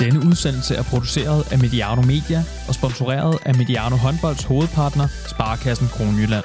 [0.00, 6.44] Denne udsendelse er produceret af Mediano Media og sponsoreret af Mediano Håndbolds hovedpartner, Sparkassen Kronjylland.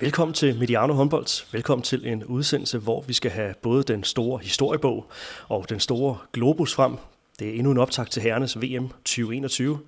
[0.00, 1.48] Velkommen til Mediano Håndbolds.
[1.52, 5.10] Velkommen til en udsendelse, hvor vi skal have både den store historiebog
[5.48, 6.96] og den store globus frem.
[7.40, 9.80] Det er endnu en optakt til herrenes VM 2021.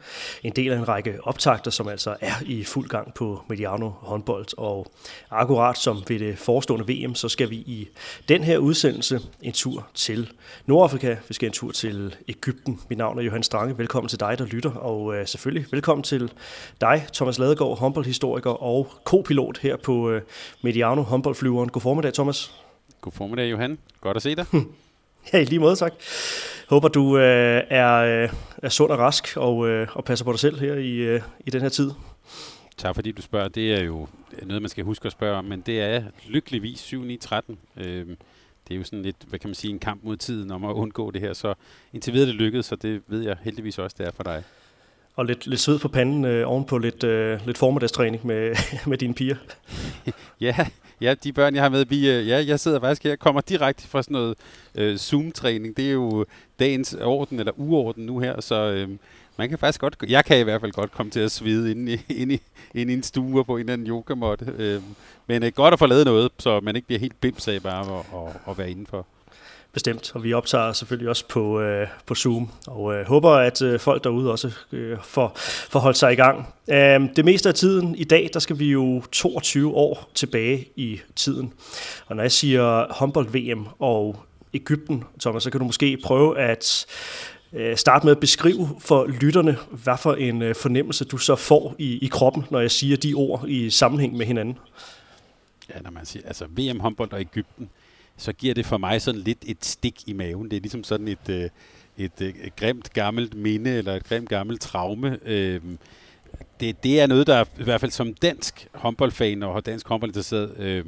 [0.43, 4.59] En del af en række optagter, som altså er i fuld gang på Mediano håndbold.
[4.59, 4.93] Og
[5.31, 7.89] akkurat som ved det forestående VM, så skal vi i
[8.29, 10.33] den her udsendelse en tur til
[10.67, 11.17] Nordafrika.
[11.29, 12.81] Vi skal en tur til Ægypten.
[12.89, 13.79] Mit navn er Johan Strange.
[13.79, 14.71] Velkommen til dig, der lytter.
[14.71, 16.33] Og øh, selvfølgelig velkommen til
[16.81, 20.23] dig, Thomas Ladegaard, håndboldhistoriker og kopilot her på øh,
[20.63, 21.69] Mediano håndboldflyveren.
[21.69, 22.55] God formiddag, Thomas.
[23.01, 23.79] God formiddag, Johan.
[24.01, 24.47] Godt at se dig.
[25.33, 25.93] Ja, i lige måde, tak.
[26.69, 28.29] Håber, du øh, er, øh,
[28.63, 31.51] er sund og rask og, øh, og passer på dig selv her i, øh, i
[31.51, 31.91] den her tid.
[32.77, 33.49] Tak fordi du spørger.
[33.49, 34.09] Det er jo
[34.43, 37.57] noget, man skal huske at spørge om, men det er lykkeligvis 7-9-13.
[37.77, 38.07] Øh,
[38.69, 40.73] det er jo sådan lidt, hvad kan man sige, en kamp mod tiden om at
[40.73, 41.55] undgå det her, så
[41.93, 44.43] indtil videre det lykkedes, så det ved jeg heldigvis også, det er for dig.
[45.17, 48.57] Og lidt, lidt sved på panden øh, ovenpå lidt, øh, lidt formiddagstræning med,
[48.91, 49.37] med dine piger.
[50.41, 50.67] ja,
[51.03, 53.89] Ja, de børn, jeg har med, vi, øh, ja, jeg sidder faktisk her, kommer direkte
[53.89, 54.35] fra sådan noget
[54.75, 55.77] øh, Zoom-træning.
[55.77, 56.25] Det er jo
[56.59, 58.89] dagens orden eller uorden nu her, så øh,
[59.37, 61.89] man kan faktisk godt, jeg kan i hvert fald godt komme til at svide ind
[61.89, 62.41] i, ind i,
[62.75, 64.53] ind i en stue på en eller anden yogamåtte.
[64.59, 64.83] Øh,
[65.27, 67.99] men øh, godt at få lavet noget, så man ikke bliver helt bims af bare
[67.99, 69.07] at, at, at være indenfor.
[69.73, 73.81] Bestemt, og vi optager selvfølgelig også på, øh, på Zoom, og øh, håber, at øh,
[73.81, 76.55] folk derude også øh, får, får holdt sig i gang.
[76.69, 81.01] Øh, det meste af tiden i dag, der skal vi jo 22 år tilbage i
[81.17, 81.53] tiden.
[82.07, 84.17] Og når jeg siger håndbold-VM og
[84.55, 86.87] Ægypten, Thomas, så kan du måske prøve at
[87.53, 91.75] øh, starte med at beskrive for lytterne, hvad for en øh, fornemmelse du så får
[91.79, 94.59] i, i kroppen, når jeg siger de ord i sammenhæng med hinanden.
[95.75, 97.71] Ja, når man siger, altså VM håndbold og Ægypten,
[98.17, 100.51] så giver det for mig sådan lidt et stik i maven.
[100.51, 101.49] Det er ligesom sådan et, øh,
[101.99, 105.19] et, øh, et, grimt gammelt minde, eller et grimt gammelt traume.
[105.25, 105.61] Øh,
[106.61, 110.85] det, det er noget, der i hvert fald som dansk håndboldfan og dansk håndboldinteresseret øh,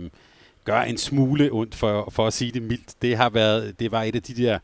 [0.65, 3.03] gør en smule ondt, for, for at sige det mildt.
[3.03, 4.59] Det, har været, det var et af de der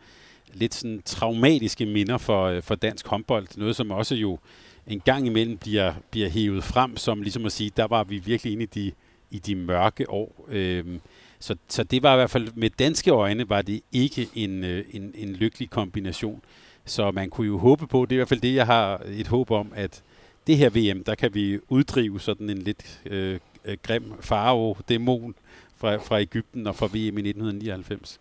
[0.53, 3.47] lidt sådan traumatiske minder for, øh, for dansk håndbold.
[3.57, 4.39] Noget, som også jo
[4.87, 8.53] en gang imellem bliver, bliver hævet frem, som ligesom at sige, der var vi virkelig
[8.53, 8.93] inde i de,
[9.31, 10.47] i de mørke år.
[10.49, 10.85] Øh,
[11.41, 14.85] så, så det var i hvert fald med danske øjne, var det ikke en, øh,
[14.91, 16.43] en, en lykkelig kombination.
[16.85, 19.27] Så man kunne jo håbe på, det er i hvert fald det, jeg har et
[19.27, 20.03] håb om, at
[20.47, 25.35] det her VM, der kan vi uddrive sådan en lidt øh, øh grim farao-dæmon
[25.77, 28.21] fra, fra Ægypten og fra VM i 1999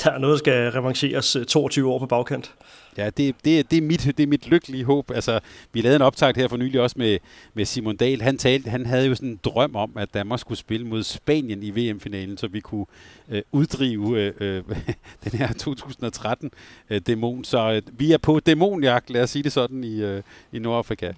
[0.04, 2.54] der er noget, der skal revancheres øh, 22 år på bagkant.
[2.96, 5.10] Ja, det, det, det, er mit, det er mit lykkelige håb.
[5.10, 5.40] Altså,
[5.72, 7.18] vi lavede en optag her for nylig også med,
[7.54, 8.22] med Simon Dahl.
[8.22, 11.62] Han, talte, han havde jo sådan en drøm om, at Danmark skulle spille mod Spanien
[11.62, 12.86] i VM-finalen, så vi kunne
[13.28, 14.62] øh, uddrive øh, øh
[15.24, 17.38] den her 2013-dæmon.
[17.38, 20.22] Øh, så øh, vi er på dæmonjagt, lad os sige det sådan, i, øh,
[20.52, 21.12] i Nordafrika.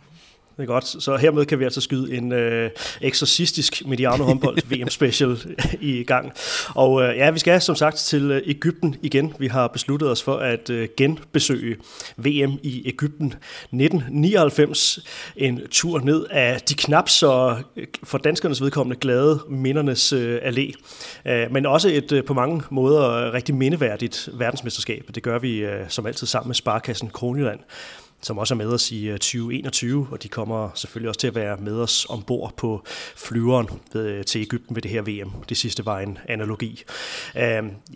[0.56, 1.02] Det er godt.
[1.02, 2.70] Så hermed kan vi altså skyde en øh,
[3.00, 5.38] eksorcistisk Mediano håndbold VM special
[5.80, 6.32] i gang.
[6.74, 9.34] Og øh, ja, vi skal som sagt til øh, Ægypten igen.
[9.38, 11.76] Vi har besluttet os for at øh, genbesøge
[12.16, 14.98] VM i Ægypten 1999.
[15.36, 20.72] En tur ned af de knap så øh, for danskernes vedkommende glade mindernes øh, allé.
[21.30, 25.10] Øh, men også et øh, på mange måder rigtig mindeværdigt verdensmesterskab.
[25.14, 27.60] Det gør vi øh, som altid sammen med Sparkassen Kronjylland
[28.22, 31.34] som også er med os i øh, 2021, og de kommer selvfølgelig også til at
[31.34, 32.82] være med os ombord på
[33.16, 35.30] flyveren ved, til Ægypten ved det her VM.
[35.48, 36.82] Det sidste var en analogi.
[37.34, 37.40] Uh,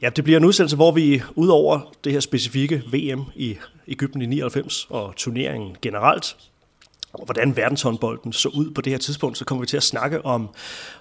[0.03, 3.57] ja, det bliver en udsendelse, hvor vi ud over det her specifikke VM i
[3.89, 6.37] Ægypten i 99 og turneringen generelt,
[7.25, 10.49] hvordan verdenshåndbolden så ud på det her tidspunkt, så kommer vi til at snakke om,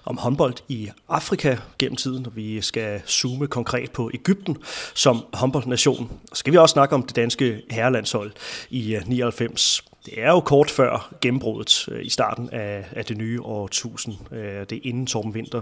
[0.04, 4.56] om håndbold i Afrika gennem tiden, og vi skal zoome konkret på Ægypten
[4.94, 6.10] som håndboldnation.
[6.30, 8.32] Og så skal vi også snakke om det danske herrelandshold
[8.70, 9.84] i øh, 99.
[10.06, 14.14] Det er jo kort før gennembruddet øh, i starten af, af det nye årtusind.
[14.32, 15.60] Øh, det er inden Torben Winter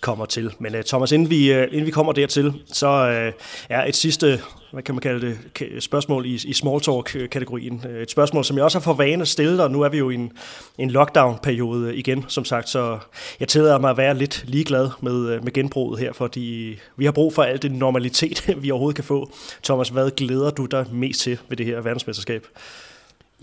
[0.00, 0.54] kommer til.
[0.58, 3.32] Men øh, Thomas, inden vi, øh, inden vi kommer dertil, så øh,
[3.68, 4.40] er et sidste
[4.72, 7.84] hvad kan man kalde det, spørgsmål i, i small talk-kategorien.
[7.88, 9.70] Øh, et spørgsmål, som jeg også har for vane at stille dig.
[9.70, 10.32] Nu er vi jo i en,
[10.78, 12.98] en lockdown-periode igen, som sagt, så
[13.40, 17.12] jeg tillader mig at være lidt ligeglad med, øh, med genbruget her, fordi vi har
[17.12, 19.30] brug for alt det normalitet, vi overhovedet kan få.
[19.62, 22.46] Thomas, hvad glæder du dig mest til ved det her verdensmesterskab?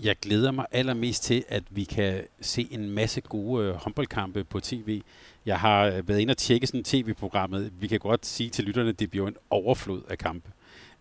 [0.02, 4.60] Jeg glæder mig allermest til, at vi kan se en masse gode øh, håndboldkampe på
[4.60, 5.02] tv.
[5.46, 7.72] Jeg har øh, været inde og tjekke sådan tv-programmet.
[7.80, 10.50] Vi kan godt sige til lytterne, at det bliver en overflod af kampe.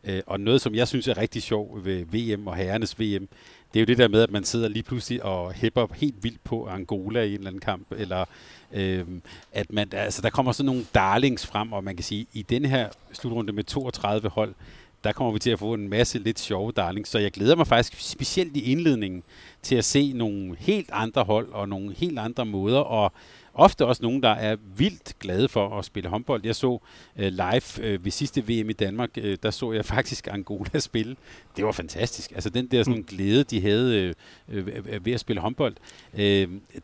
[0.03, 3.27] Øh, og noget, som jeg synes er rigtig sjov ved VM og herrenes VM,
[3.73, 6.43] det er jo det der med, at man sidder lige pludselig og hæpper helt vildt
[6.43, 8.25] på Angola i en eller anden kamp, eller
[8.71, 9.05] øh,
[9.51, 12.65] at man, altså der kommer sådan nogle darlings frem, og man kan sige, i den
[12.65, 14.53] her slutrunde med 32 hold,
[15.03, 17.07] der kommer vi til at få en masse lidt sjove darling.
[17.07, 19.23] Så jeg glæder mig faktisk specielt i indledningen
[19.61, 23.11] til at se nogle helt andre hold og nogle helt andre måder at
[23.53, 26.41] ofte også nogen, der er vildt glade for at spille håndbold.
[26.45, 26.79] Jeg så uh,
[27.15, 31.15] live uh, ved sidste VM i Danmark, uh, der så jeg faktisk Angola spille.
[31.57, 32.31] Det var fantastisk.
[32.31, 33.03] Altså den der sådan, mm.
[33.03, 34.13] glæde, de havde
[34.47, 35.75] uh, uh, ved at spille håndbold,
[36.13, 36.19] uh,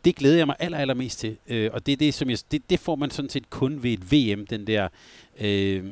[0.06, 1.30] det glæder jeg mig aller, allermest til.
[1.30, 3.92] Uh, og det, er det, som jeg, det, det får man sådan set kun ved
[3.92, 4.88] et VM, den der
[5.39, 5.83] øh,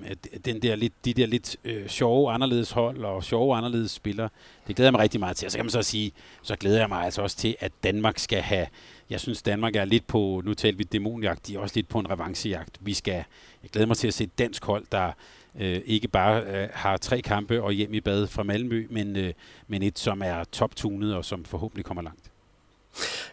[0.45, 4.29] den der lidt, de der lidt øh, sjove, anderledes hold og sjove, anderledes spillere.
[4.67, 5.45] Det glæder jeg mig rigtig meget til.
[5.45, 8.19] Og så kan man så sige, så glæder jeg mig altså også til, at Danmark
[8.19, 8.67] skal have
[9.09, 11.99] jeg synes, Danmark er lidt på, nu talte vi dæmonjagt, de er også lidt på
[11.99, 12.77] en revanchejagt.
[12.79, 13.23] Vi skal,
[13.63, 15.11] jeg glæder mig til at se et dansk hold, der
[15.59, 19.33] øh, ikke bare øh, har tre kampe og hjem i bad fra Malmø, men, øh,
[19.67, 22.31] men et, som er toptunet og som forhåbentlig kommer langt.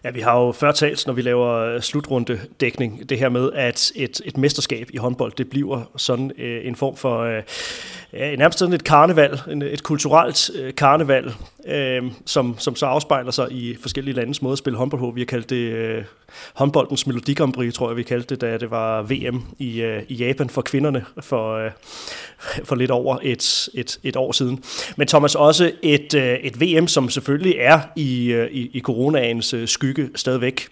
[0.04, 3.92] Ja, vi har jo før talt, når vi laver øh, slutrunde-dækning, det her med, at
[3.94, 7.42] et, et mesterskab i håndbold, det bliver sådan øh, en form for, øh,
[8.38, 11.34] nærmest sådan et karneval, en, et kulturelt øh, karneval,
[11.66, 15.10] øh, som, som så afspejler sig i forskellige landes måde at spille håndbold på.
[15.10, 16.04] Vi har kaldt det øh,
[16.54, 20.50] håndboldens melodikampri, tror jeg, vi kaldte det, da det var VM i, øh, i Japan
[20.50, 21.70] for kvinderne for, øh,
[22.64, 24.64] for lidt over et, et, et år siden.
[24.96, 29.53] Men Thomas, også et, øh, et VM, som selvfølgelig er i, øh, i, i coronaens
[29.66, 30.68] skygge stadigvæk.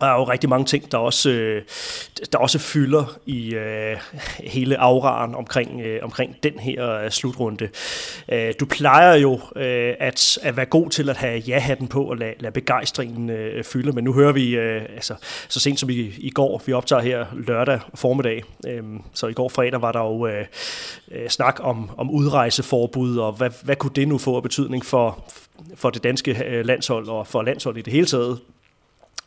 [0.00, 1.62] Der er jo rigtig mange ting, der også, øh,
[2.32, 3.96] der også fylder i øh,
[4.38, 7.68] hele auraen omkring, øh, omkring den her øh, slutrunde.
[8.32, 12.16] Øh, du plejer jo øh, at, at være god til at have ja-hatten på og
[12.16, 15.14] lade, lade begejstringen øh, fylde, men nu hører vi øh, altså,
[15.48, 18.82] så sent som i, i går, vi optager her lørdag formiddag, øh,
[19.14, 20.46] så i går fredag var der jo øh,
[21.10, 25.24] øh snak om, om udrejseforbud, og hvad, hvad kunne det nu få af betydning for,
[25.74, 28.40] for det danske øh, landshold og for landshold i det hele taget?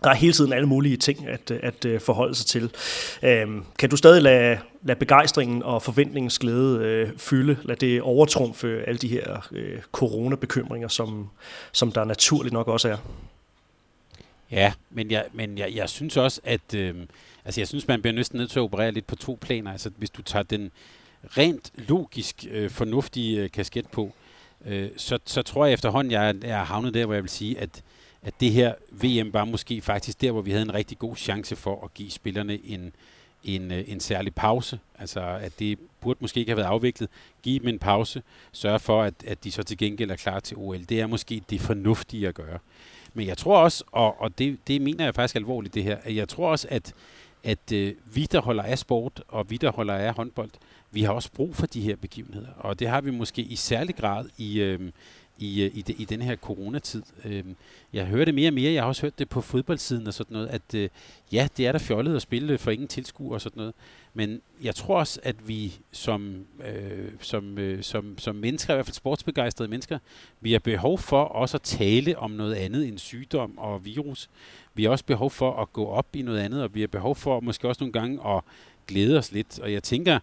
[0.03, 2.71] Der er hele tiden alle mulige ting at, at, øh, forholde sig til.
[3.23, 8.83] Øhm, kan du stadig lade, lade begejstringen og forventningens glæde øh, fylde, lad det overtrumfe
[8.87, 11.29] alle de her øh, coronabekymringer, som,
[11.71, 12.97] som der naturligt nok også er?
[14.51, 16.95] Ja, men jeg, men jeg, jeg synes også, at øh,
[17.45, 19.71] altså jeg synes, man bliver næsten nødt til at operere lidt på to planer.
[19.71, 20.71] Altså hvis du tager den
[21.37, 24.13] rent logisk øh, fornuftige øh, kasket på,
[24.65, 27.83] øh, så, så tror jeg efterhånden, jeg er havnet der, hvor jeg vil sige, at
[28.23, 31.55] at det her VM var måske faktisk der, hvor vi havde en rigtig god chance
[31.55, 32.93] for at give spillerne en,
[33.43, 34.79] en, øh, en særlig pause.
[34.99, 37.09] Altså, at det burde måske ikke have været afviklet.
[37.43, 38.23] Giv dem en pause.
[38.51, 40.83] Sørg for, at, at de så til gengæld er klar til OL.
[40.83, 42.59] Det er måske det fornuftige at gøre.
[43.13, 46.15] Men jeg tror også, og, og det, det mener jeg faktisk alvorligt det her, at
[46.15, 46.93] jeg tror også, at,
[47.43, 50.49] at øh, vi, der holder af sport, og vi, der holder af håndbold,
[50.91, 52.49] vi har også brug for de her begivenheder.
[52.57, 54.91] Og det har vi måske i særlig grad i, øh,
[55.37, 57.03] i, øh, i, de, i den her coronatid.
[57.25, 57.43] Øh,
[57.93, 60.33] jeg hører det mere og mere, jeg har også hørt det på fodboldsiden og sådan
[60.33, 60.89] noget, at øh,
[61.31, 63.73] ja, det er da fjollet at spille for ingen tilskuer og sådan noget,
[64.13, 68.85] men jeg tror også, at vi som, øh, som, øh, som, som mennesker, i hvert
[68.85, 69.99] fald sportsbegejstrede mennesker,
[70.41, 74.29] vi har behov for også at tale om noget andet end sygdom og virus.
[74.73, 77.15] Vi har også behov for at gå op i noget andet, og vi har behov
[77.15, 78.41] for måske også nogle gange at
[78.87, 79.59] glæde os lidt.
[79.59, 80.19] Og jeg tænker,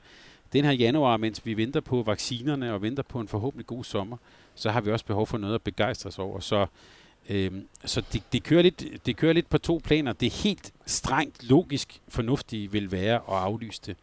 [0.53, 4.17] den her januar, mens vi venter på vaccinerne og venter på en forhåbentlig god sommer,
[4.61, 6.41] så har vi også behov for noget at begejstre os over.
[6.41, 6.67] Så,
[7.29, 7.53] øh,
[7.85, 10.13] så det, det, kører lidt, det kører lidt på to planer.
[10.13, 13.97] Det helt strengt logisk fornuftige vil være at aflyse det.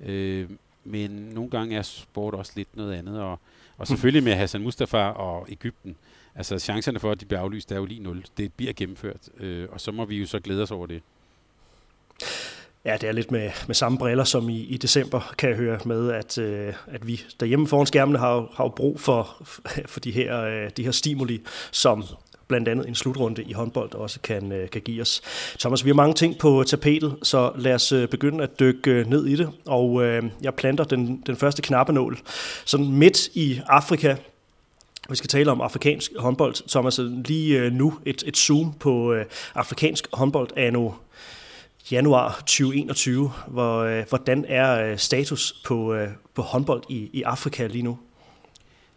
[0.00, 0.50] Øh,
[0.84, 3.20] men nogle gange er sport også lidt noget andet.
[3.20, 3.38] Og,
[3.78, 5.96] og selvfølgelig med Hassan Mustafa og Ægypten.
[6.34, 8.24] Altså chancerne for, at de bliver aflyst, er jo lige nul.
[8.36, 9.28] Det bliver gennemført.
[9.38, 11.02] Øh, og så må vi jo så glæde os over det.
[12.84, 15.78] Ja, det er lidt med, med samme briller som i, i december, kan jeg høre
[15.84, 19.42] med, at, øh, at vi derhjemme foran skærmene har, har brug for,
[19.92, 22.04] for de, her, øh, de her stimuli, som
[22.48, 25.22] blandt andet en slutrunde i håndbold også kan, øh, kan give os.
[25.58, 29.06] Thomas, vi har mange ting på tapetet, så lad os øh, begynde at dykke øh,
[29.06, 29.50] ned i det.
[29.66, 32.18] Og øh, jeg planter den, den første knappenål
[32.64, 34.16] sådan midt i Afrika,
[35.10, 36.68] vi skal tale om afrikansk håndbold.
[36.68, 39.24] Thomas, lige øh, nu et, et zoom på øh,
[39.54, 40.90] afrikansk håndbold anno
[41.90, 43.30] januar 2021.
[43.48, 47.98] Hvor, øh, hvordan er øh, status på, øh, på håndbold i, i Afrika lige nu?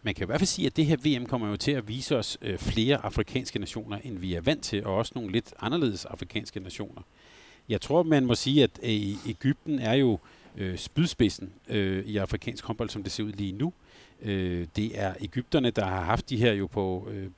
[0.04, 2.18] Man kan i hvert fald sige, at det her VM kommer jo til at vise
[2.18, 6.06] os øh, flere afrikanske nationer, end vi er vant til, og også nogle lidt anderledes
[6.06, 7.02] afrikanske nationer.
[7.70, 10.20] Jeg tror, man må sige, at øh, Ægypten er jo
[10.58, 13.74] øh, spydspidsen øh, i afrikansk håndbold, som det ser ud lige nu.
[14.22, 17.30] Øh, det er Ægypterne, der har haft de her jo på øh,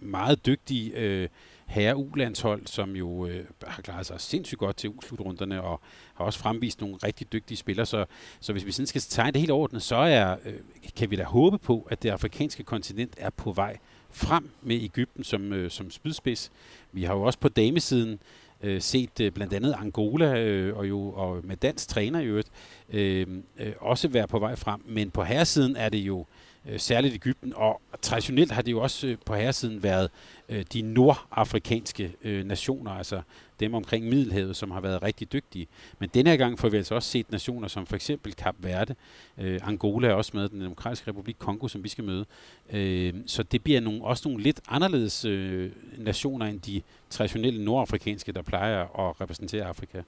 [0.00, 1.28] meget dygtige øh,
[1.66, 5.80] herre-U-landshold, som jo øh, har klaret sig sindssygt godt til U-slutrunderne og
[6.14, 7.86] har også fremvist nogle rigtig dygtige spillere.
[7.86, 8.04] Så,
[8.40, 10.54] så hvis vi sådan skal tegne det helt ordentligt, så er, øh,
[10.96, 13.78] kan vi da håbe på, at det afrikanske kontinent er på vej
[14.10, 16.50] frem med Ægypten som, øh, som spydspids.
[16.92, 18.18] Vi har jo også på damesiden
[18.62, 22.48] øh, set øh, blandt andet Angola øh, og jo og med dansk træner i øvrigt
[22.92, 23.26] øh,
[23.58, 24.80] øh, også være på vej frem.
[24.86, 26.26] Men på herresiden er det jo
[26.68, 30.10] øh, særligt Ægypten, og traditionelt har det jo også øh, på herresiden været
[30.48, 33.20] øh, de nordafrikanske øh, nationer, altså
[33.60, 35.66] dem omkring Middelhavet, som har været rigtig dygtige.
[35.98, 38.94] Men denne her gang får vi altså også set nationer som for eksempel Kap Verde,
[39.38, 42.24] øh, Angola er også med, den demokratiske republik Kongo, som vi skal møde.
[42.72, 48.32] Øh, så det bliver nogle, også nogle lidt anderledes øh, nationer end de traditionelle nordafrikanske,
[48.32, 50.02] der plejer at repræsentere Afrika.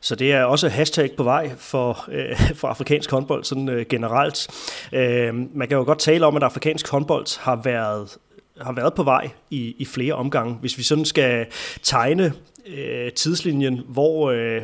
[0.00, 4.48] Så det er også hashtag på vej for, øh, for afrikansk håndbold sådan øh, generelt.
[4.92, 8.18] Øh, man kan jo godt tale om, at afrikansk håndbold har været
[8.62, 10.54] har været på vej i, i flere omgange.
[10.54, 11.46] Hvis vi sådan skal
[11.82, 12.32] tegne
[12.66, 14.62] øh, tidslinjen, hvor, øh,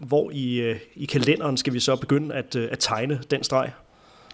[0.00, 3.72] hvor i, øh, i kalenderen skal vi så begynde at, øh, at tegne den streg?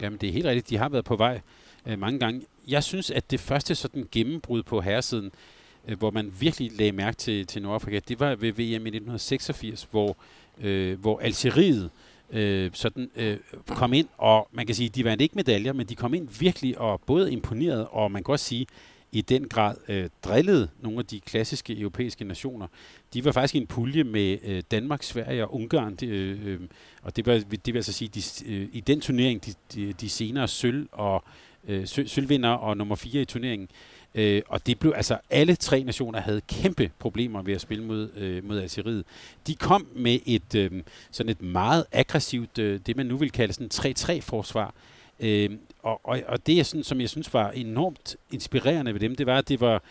[0.01, 1.41] Jamen det er helt rigtigt, de har været på vej
[1.87, 2.43] øh, mange gange.
[2.69, 5.31] Jeg synes, at det første sådan gennembrud på herresiden,
[5.89, 9.89] øh, hvor man virkelig lagde mærke til, til Nordafrika, det var ved VM i 1986,
[9.91, 10.17] hvor,
[10.61, 11.91] øh, hvor Algeriet
[12.31, 15.95] øh, sådan, øh, kom ind, og man kan sige, de vandt ikke medaljer, men de
[15.95, 18.67] kom ind virkelig og både imponeret, og man kan også sige,
[19.13, 22.67] i den grad øh, drillede nogle af de klassiske europæiske nationer.
[23.15, 26.61] De var faktisk i en pulje med øh, Danmark, Sverige og Ungarn, de, øh, øh,
[27.03, 30.09] og det, var, det vil altså sige, de, øh, i den turnering, de, de, de
[30.09, 31.25] senere sølv og
[31.69, 33.69] øh, sølvvinder og nummer 4 i turneringen,
[34.17, 38.11] Øh, og det blev altså, alle tre nationer havde kæmpe problemer ved at spille mod,
[38.17, 39.05] øh, mod Algeriet.
[39.47, 40.71] De kom med et øh,
[41.11, 44.75] sådan et meget aggressivt, øh, det man nu vil kalde sådan 3-3-forsvar,
[45.21, 45.51] øh,
[45.83, 49.39] og, og, og det, sådan, som jeg synes var enormt inspirerende ved dem, det var,
[49.39, 49.83] at det var,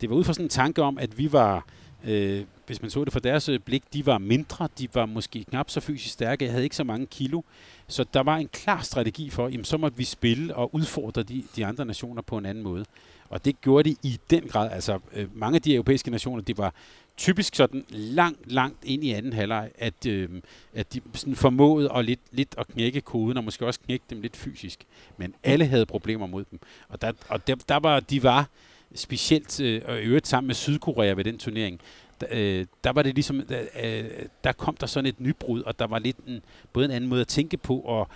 [0.00, 1.66] det var ud fra sådan en tanke om, at vi var,
[2.04, 5.44] øh, hvis man så det fra deres øh, blik, de var mindre, de var måske
[5.44, 7.40] knap så fysisk stærke, jeg havde ikke så mange kilo.
[7.88, 11.44] Så der var en klar strategi for, jamen så måtte vi spille og udfordre de,
[11.56, 12.84] de andre nationer på en anden måde.
[13.28, 14.70] Og det gjorde de i den grad.
[14.70, 16.74] Altså øh, mange af de europæiske nationer, det var
[17.16, 20.28] typisk sådan langt, langt ind i anden halvleg, at, øh,
[20.74, 24.20] at de sådan formåede at lidt, lidt at knække koden, og måske også knække dem
[24.20, 24.84] lidt fysisk.
[25.16, 26.60] Men alle havde problemer mod dem.
[26.88, 28.48] Og der, og der, der var, de var
[28.94, 31.80] specielt, øh, og øvrigt sammen med Sydkorea ved den turnering,
[32.20, 33.42] der, øh, der var det ligesom,
[33.82, 34.04] øh,
[34.44, 36.40] der kom der sådan et nybrud, og der var lidt en,
[36.72, 38.08] både en anden måde at tænke på, og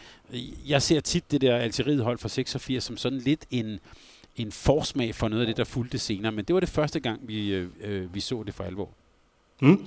[0.68, 3.80] jeg ser tit det der Algeriet hold for 86 som sådan lidt en,
[4.42, 6.33] en forsmag for noget af det, der fulgte senere.
[6.33, 8.88] Men det var det første gang, vi, øh, øh, vi så det for alvor.
[9.62, 9.87] Mm.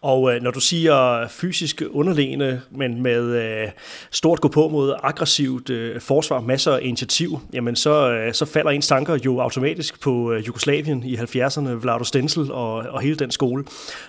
[0.00, 3.68] Og øh, når du siger fysisk underliggende, men med øh,
[4.10, 8.70] stort gå på mod aggressivt øh, forsvar, masser af initiativ, jamen så, øh, så falder
[8.70, 13.30] ens tanker jo automatisk på øh, Jugoslavien i 70'erne, Vlado Stensel og, og hele den
[13.30, 13.64] skole.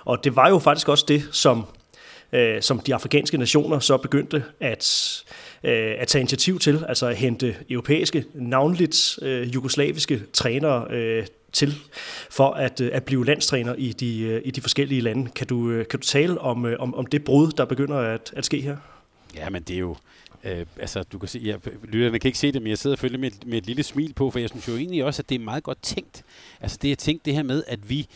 [0.06, 1.66] Og det var jo faktisk også det, som,
[2.34, 7.08] øh, som de afrikanske nationer så begyndte at øh, Øh, at tage initiativ til, altså
[7.08, 11.76] at hente europæiske, navnligt øh, jugoslaviske trænere øh, til
[12.30, 15.32] for at, øh, at blive landstræner i de, øh, i de forskellige lande.
[15.36, 18.34] Kan du, øh, kan du tale om, øh, om, om det brud, der begynder at,
[18.36, 18.78] at ske her?
[19.36, 19.96] Ja, men det er jo...
[20.44, 23.20] Øh, altså, du kan se, jeg, lytterne kan ikke se det, men jeg sidder selvfølgelig
[23.20, 25.40] med, med et lille smil på, for jeg synes jo egentlig også, at det er
[25.40, 26.24] meget godt tænkt.
[26.62, 28.08] Altså, det er tænkt det her med, at vi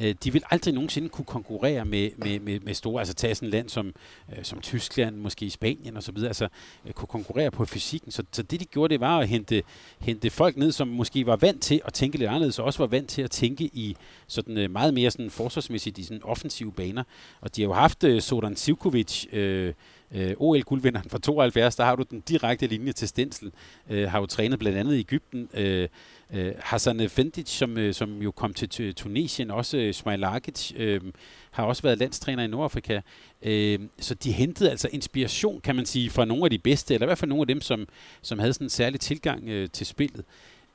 [0.00, 3.48] øh, de vil aldrig nogensinde kunne konkurrere med, med, med, med store, altså tage sådan
[3.48, 3.94] et land som,
[4.36, 6.48] øh, som Tyskland, måske Spanien osv., altså
[6.86, 8.10] øh, kunne konkurrere på fysikken.
[8.10, 9.62] Så, så det de gjorde, det var at hente,
[10.00, 12.86] hente folk ned, som måske var vant til at tænke lidt anderledes, og også var
[12.86, 13.96] vant til at tænke i
[14.26, 17.02] sådan øh, meget mere sådan forsvarsmæssigt i sådan offensive baner.
[17.40, 19.74] Og de har jo haft øh, Sodan Sivkovic, øh,
[20.14, 23.52] øh, OL-guldvinderen fra 72, der har du den direkte linje til Stensel,
[23.90, 25.88] øh, har jo trænet blandt andet i Ægypten, øh,
[26.34, 31.00] Øh, Hassan Efendic, som, øh, som jo kom til Tunesien, også øh, Smailagic, øh,
[31.50, 33.00] har også været landstræner i Nordafrika.
[33.42, 37.06] Øh, så de hentede altså inspiration, kan man sige, fra nogle af de bedste, eller
[37.06, 37.88] i hvert fald nogle af dem, som,
[38.22, 40.24] som havde sådan en særlig tilgang øh, til spillet.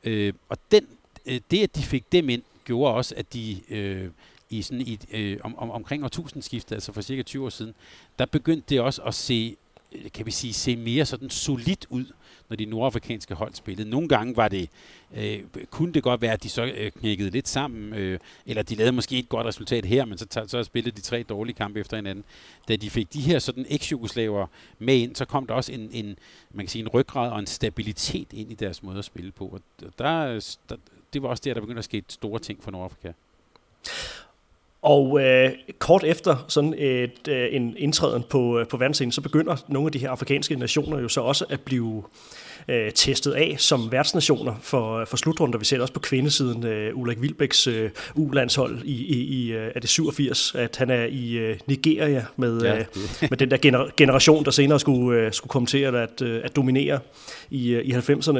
[0.03, 0.87] Øh, og den,
[1.25, 4.09] øh, det, at de fik dem ind, gjorde også, at de øh,
[4.49, 7.73] i sådan i, øh, om, om, omkring årtusindskiftet, altså for cirka 20 år siden,
[8.19, 9.57] der begyndte det også at se,
[9.91, 12.05] øh, kan vi sige, se mere sådan solidt ud
[12.49, 13.89] når de nordafrikanske hold spillede.
[13.89, 14.69] Nogle gange var det,
[15.15, 18.75] øh, kunne det godt være, at de så øh, knækkede lidt sammen, øh, eller de
[18.75, 21.97] lavede måske et godt resultat her, men så, så spillede de tre dårlige kampe efter
[21.97, 22.23] hinanden.
[22.67, 24.47] Da de fik de her sådan eks-jugoslaver
[24.79, 26.17] med ind, så kom der også en, en,
[26.51, 29.45] man kan sige, en ryggrad og en stabilitet ind i deres måde at spille på.
[29.45, 29.61] Og
[29.99, 30.39] der,
[30.69, 30.75] der,
[31.13, 33.11] det var også der, der begyndte at ske store ting for Nordafrika.
[34.81, 39.55] Og øh, kort efter sådan et, øh, en indtræden på, øh, på verdensscenen, så begynder
[39.67, 42.03] nogle af de her afrikanske nationer jo så også at blive
[42.67, 45.59] øh, testet af som værtsnationer for, for slutrunder.
[45.59, 46.65] Vi ser det også på kvindesiden.
[46.65, 51.05] Øh, Ulrik Wilbæks øh, U-landshold i, i, i øh, er det 87, at han er
[51.05, 52.85] i øh, Nigeria med, ja, øh,
[53.29, 56.41] med den der gener- generation, der senere skulle, øh, skulle komme til at, at, øh,
[56.43, 56.99] at dominere
[57.49, 58.39] i, øh, i 90'erne.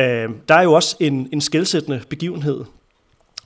[0.00, 2.64] Øh, der er jo også en, en skældsættende begivenhed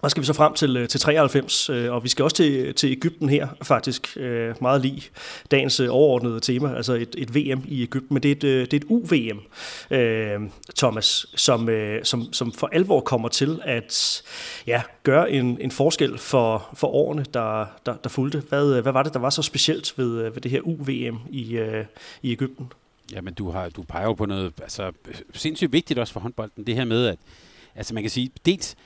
[0.01, 2.75] og skal vi så frem til, øh, til 93, øh, og vi skal også til,
[2.75, 5.03] til Ægypten her, faktisk øh, meget lige
[5.51, 8.77] dagens overordnede tema, altså et, et VM i Ægypten, men det er et, det er
[8.77, 9.41] et UVM,
[10.77, 11.69] Thomas, som,
[12.03, 14.23] som, som for alvor kommer til at
[14.67, 18.43] ja, gøre en, en forskel for, for årene, der, der, der fulgte.
[18.49, 21.61] Hvad, hvad var det, der var så specielt ved, ved det her UVM i,
[22.23, 22.73] i Ægypten?
[23.13, 24.93] Jamen, du, har, du peger jo på noget altså,
[25.35, 27.19] sindssygt vigtigt også for håndbolden, det her med, at
[27.75, 28.77] altså man kan sige, dels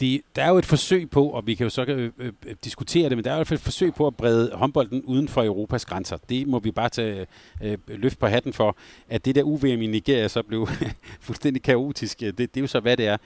[0.00, 2.32] det, der er jo et forsøg på, og vi kan jo så øh, øh,
[2.64, 5.84] diskutere det, men der er jo et forsøg på at brede håndbolden uden for Europas
[5.84, 6.16] grænser.
[6.28, 7.26] Det må vi bare tage
[7.62, 8.76] øh, løft på hatten for,
[9.08, 10.68] at det der UVM i Nigeria så blev
[11.20, 12.20] fuldstændig kaotisk.
[12.20, 13.16] Det, det er jo så, hvad det er.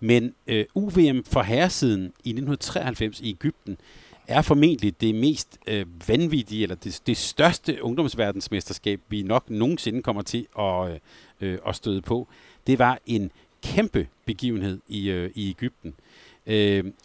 [0.00, 3.78] Men øh, UVM for herresiden i 1993 i Ægypten
[4.26, 10.22] er formentlig det mest øh, vanvittige, eller det, det største ungdomsverdensmesterskab, vi nok nogensinde kommer
[10.22, 10.98] til at, øh,
[11.40, 12.28] øh at støde på.
[12.66, 13.30] Det var en
[13.62, 15.88] kæmpe begivenhed i, øh, i Ægypten.
[15.88, 16.07] Øh,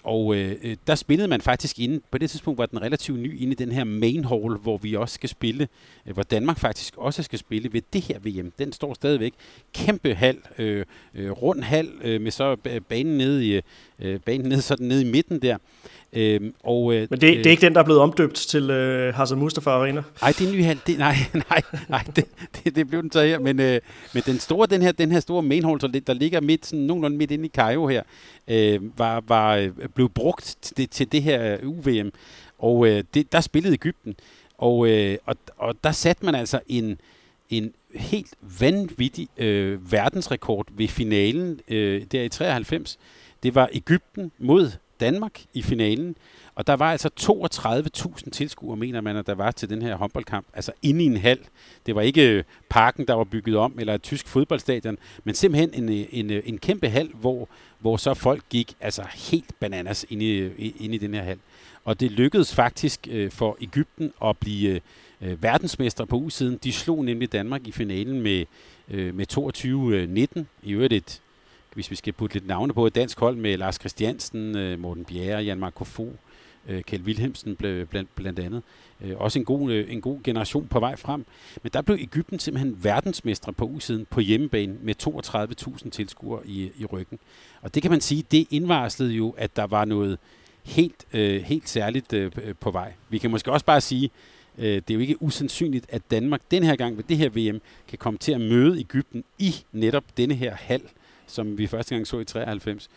[0.03, 3.41] og øh, øh, der spillede man faktisk inde, på det tidspunkt var den relativt ny
[3.41, 5.67] inde i den her main hall, hvor vi også skal spille,
[6.07, 8.51] øh, hvor Danmark faktisk også skal spille ved det her VM.
[8.59, 9.33] Den står stadigvæk.
[9.73, 10.85] Kæmpe hal, øh,
[11.15, 12.55] øh, rund hal, øh, med så
[12.89, 13.61] banen nede i,
[13.99, 15.57] øh, banen nede, sådan nede i midten der.
[16.15, 19.13] Øhm, og, øh, Men det, det er ikke den, der er blevet omdøbt til øh,
[19.13, 20.03] Hassan Mustafa Arena?
[20.21, 20.79] Nej, det er en ny hal.
[20.87, 21.15] Det, nej,
[21.49, 22.25] nej, nej det,
[22.63, 23.39] det, det blev den så her.
[23.39, 23.79] Men, øh,
[24.13, 27.17] men den store, den her, den her store main hall, der ligger midt, sådan, nogenlunde
[27.17, 28.03] midt inde i Cairo her,
[28.47, 32.11] øh, var, var øh, blevet brugt til, til det her øh, UVM.
[32.59, 34.15] Og øh, det, der spillede Ægypten.
[34.57, 36.99] Og, øh, og, og der satte man altså en,
[37.49, 42.99] en helt vanvittig øh, verdensrekord ved finalen øh, der i 93.
[43.43, 46.15] Det var Ægypten mod Danmark i finalen.
[46.55, 50.47] Og der var altså 32.000 tilskuere, mener man, at der var til den her håndboldkamp.
[50.53, 51.39] Altså inde i en hal.
[51.85, 55.83] Det var ikke øh, parken, der var bygget om, eller et tysk fodboldstadion, men simpelthen
[55.83, 60.05] en, øh, en, øh, en kæmpe hal, hvor, hvor så folk gik altså helt bananas
[60.09, 60.25] inde
[60.57, 61.37] i, inde i den her hal.
[61.85, 64.81] Og det lykkedes faktisk øh, for Ægypten at blive
[65.21, 66.59] øh, verdensmester på usiden.
[66.63, 68.45] De slog nemlig Danmark i finalen med,
[68.89, 70.43] øh, med 22-19.
[70.63, 71.21] I øvrigt et
[71.73, 75.05] hvis vi skal putte lidt navne på et dansk hold med Lars Christiansen, øh, Morten
[75.05, 76.13] Bjerre, Jan Marco Fogh,
[76.67, 78.63] øh, Kjeld Wilhelmsen blandt, blandt andet.
[79.01, 81.25] Øh, også en god, øh, en god generation på vej frem.
[81.63, 84.95] Men der blev Ægypten simpelthen verdensmestre på usiden på hjemmebane med
[85.83, 87.19] 32.000 tilskuere i, i ryggen.
[87.61, 90.19] Og det kan man sige, det indvarslede jo, at der var noget
[90.63, 92.93] helt, øh, helt særligt øh, på vej.
[93.09, 94.09] Vi kan måske også bare sige,
[94.57, 97.97] det er jo ikke usandsynligt, at Danmark den her gang ved det her VM kan
[97.97, 100.81] komme til at møde Ægypten i netop denne her hal
[101.27, 102.89] som vi første gang så i 93,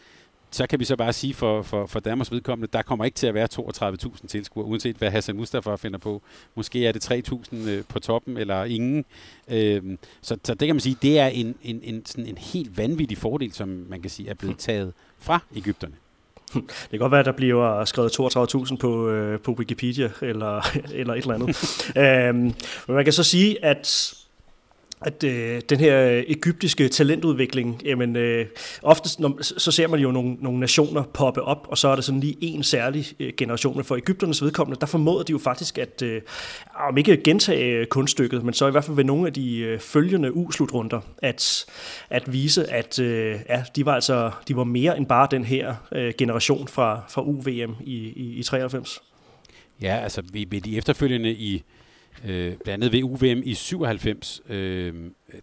[0.57, 3.27] så kan vi så bare sige for, for, for Danmarks vedkommende, der kommer ikke til
[3.27, 6.23] at være 32.000 tilskuere, uanset hvad Hassan Mustafa finder på.
[6.55, 9.05] Måske er det 3.000 øh, på toppen, eller ingen.
[9.49, 12.79] Øhm, så, så det kan man sige, det er en, en, en, sådan en helt
[12.79, 15.95] vanvittig fordel, som man kan sige er blevet taget fra Ægypterne.
[16.55, 18.21] Det kan godt være, at der bliver skrevet
[18.71, 20.61] 32.000 på, øh, på Wikipedia, eller,
[21.01, 21.49] eller et eller andet.
[22.03, 22.55] øhm,
[22.87, 24.15] men man kan så sige, at
[25.01, 28.47] at øh, den her øh, egyptiske talentudvikling, jamen øh,
[28.83, 32.03] oftest når, så ser man jo nogle, nogle nationer poppe op, og så er der
[32.03, 33.77] sådan lige en særlig øh, generation.
[33.77, 36.23] Men for Ægypternes vedkommende, der formåede de jo faktisk at, øh,
[36.89, 39.81] om ikke gentage øh, kunststykket, men så i hvert fald ved nogle af de øh,
[39.81, 41.67] følgende U-slutrunder, at,
[42.11, 45.75] at vise, at øh, ja, de var altså de var mere end bare den her
[45.93, 49.03] øh, generation fra, fra UVM i, i, i 93.
[49.83, 51.63] Ja, altså ved de efterfølgende i
[52.25, 54.95] Øh, blandt andet ved UVM i 97, øh,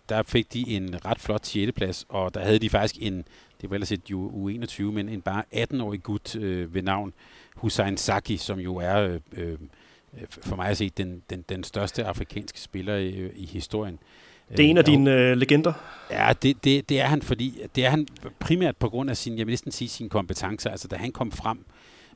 [0.09, 1.71] der fik de en ret flot 6.
[1.71, 3.25] plads, og der havde de faktisk en,
[3.61, 7.13] det var ellers et U21, men en bare 18-årig gut øh, ved navn
[7.55, 9.57] Hussein Saki, som jo er øh, øh,
[10.29, 13.99] for mig at se den, den, den største afrikanske spiller i, i historien.
[14.57, 15.73] Det er en af øh, dine øh, legender?
[16.11, 18.07] Ja, det, det, det er han, fordi det er han
[18.39, 20.69] primært på grund af sin, jeg vil næsten sige, sine kompetencer.
[20.69, 21.65] Altså, da han kom frem,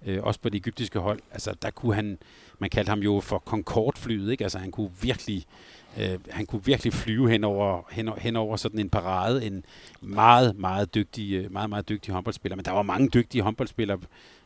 [0.05, 2.17] øh, også på det egyptiske hold, altså der kunne han,
[2.59, 4.43] man kaldte ham jo for Concorde-flyet, ikke?
[4.43, 5.45] Altså han kunne virkelig,
[5.99, 9.65] øh, han kunne virkelig flyve hen over, hen, hen over sådan en parade, en
[10.01, 12.55] meget, meget dygtig, øh, meget, meget dygtig håndboldspiller.
[12.55, 13.99] Men der var mange dygtige håndboldspillere.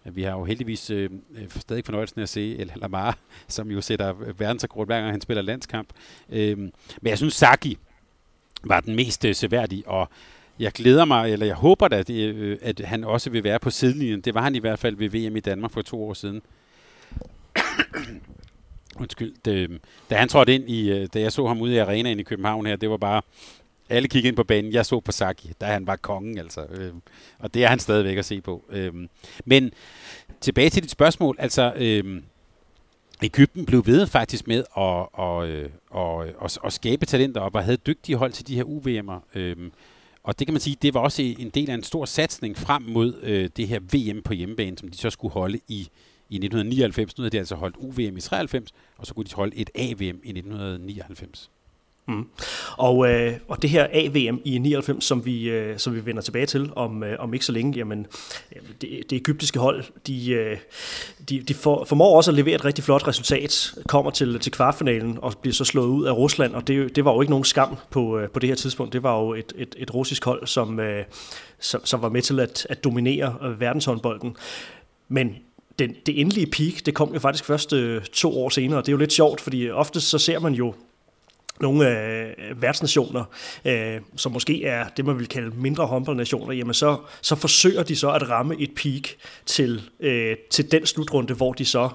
[0.04, 3.82] Vi har jo heldigvis øh, øh stadig fornøjelsen af at se El Lamar, som jo
[3.82, 5.90] sætter verdensrekord hver gang han spiller landskamp.
[6.30, 6.72] Øh, men
[7.04, 7.78] jeg synes, Saki
[8.64, 10.10] var den mest øh, seværdige, og
[10.62, 13.69] jeg glæder mig, eller jeg håber da, at, øh, at han også vil være på
[13.69, 14.21] sidelinjen.
[14.21, 16.41] Det var han i hvert fald ved VM i Danmark for to år siden.
[19.02, 19.34] Undskyld.
[19.45, 22.19] Det, øhm, da han trådte ind i, øh, da jeg så ham ude i arenaen
[22.19, 23.21] i København her, det var bare,
[23.89, 24.74] alle kiggede ind på banen.
[24.74, 26.65] Jeg så på Saki, da han var kongen, altså.
[26.71, 26.93] Øh,
[27.39, 28.65] og det er han stadigvæk at se på.
[28.69, 28.93] Øh,
[29.45, 29.71] men
[30.41, 31.74] tilbage til dit spørgsmål, altså...
[31.76, 32.21] Øh,
[33.24, 37.56] Ægypten blev ved faktisk med at, at, øh, at, at, at, at skabe talenter op
[37.56, 39.39] og havde dygtige hold til de her UVM'er.
[39.39, 39.71] Øhm,
[40.24, 42.82] og det kan man sige, det var også en del af en stor satsning frem
[42.82, 45.90] mod øh, det her VM på hjemmebane, som de så skulle holde i,
[46.30, 47.18] i 1999.
[47.18, 50.02] Nu havde de altså holdt UVM i 93, og så kunne de holde et AVM
[50.24, 51.52] i 1999.
[52.08, 52.26] Mm.
[52.78, 56.46] Og, øh, og det her AVM i 99, som vi, øh, som vi vender tilbage
[56.46, 58.08] til om, øh, om ikke så længe, jamen
[58.82, 60.58] det, det egyptiske hold, de, øh,
[61.30, 65.20] de, de for, formår også at levere et rigtig flot resultat, kommer til, til kvartfinalen
[65.22, 67.76] og bliver så slået ud af Rusland, og det, det var jo ikke nogen skam
[67.90, 68.94] på, øh, på det her tidspunkt.
[68.94, 71.06] Det var jo et, et, et russisk hold, som, øh,
[71.60, 74.36] som, som var med til at, at dominere øh, verdenshåndbolden.
[75.08, 75.36] Men
[75.80, 78.80] den, det endelige peak, det kom jo faktisk først øh, to år senere.
[78.80, 80.74] Det er jo lidt sjovt, fordi ofte så ser man jo
[81.60, 83.24] nogle øh, værtsnationer,
[83.66, 87.96] øh, som måske er det, man vil kalde mindre håndboldnationer, jamen så, så forsøger de
[87.96, 89.08] så at ramme et peak
[89.46, 91.90] til, øh, til den slutrunde, hvor de så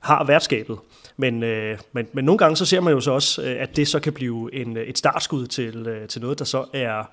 [0.00, 0.78] har værtskabet.
[1.16, 3.88] Men, øh, men, men nogle gange så ser man jo så også, øh, at det
[3.88, 7.10] så kan blive en, et startskud til, øh, til noget, der så er,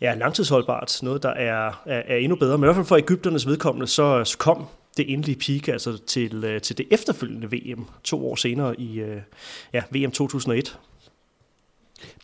[0.00, 2.58] er langtidsholdbart, noget, der er, er, er endnu bedre.
[2.58, 6.44] Men i hvert fald for Ægypternes vedkommende, så, så kom det endelige peak altså til,
[6.44, 9.22] øh, til det efterfølgende VM to år senere i øh,
[9.72, 10.78] ja, VM 2001.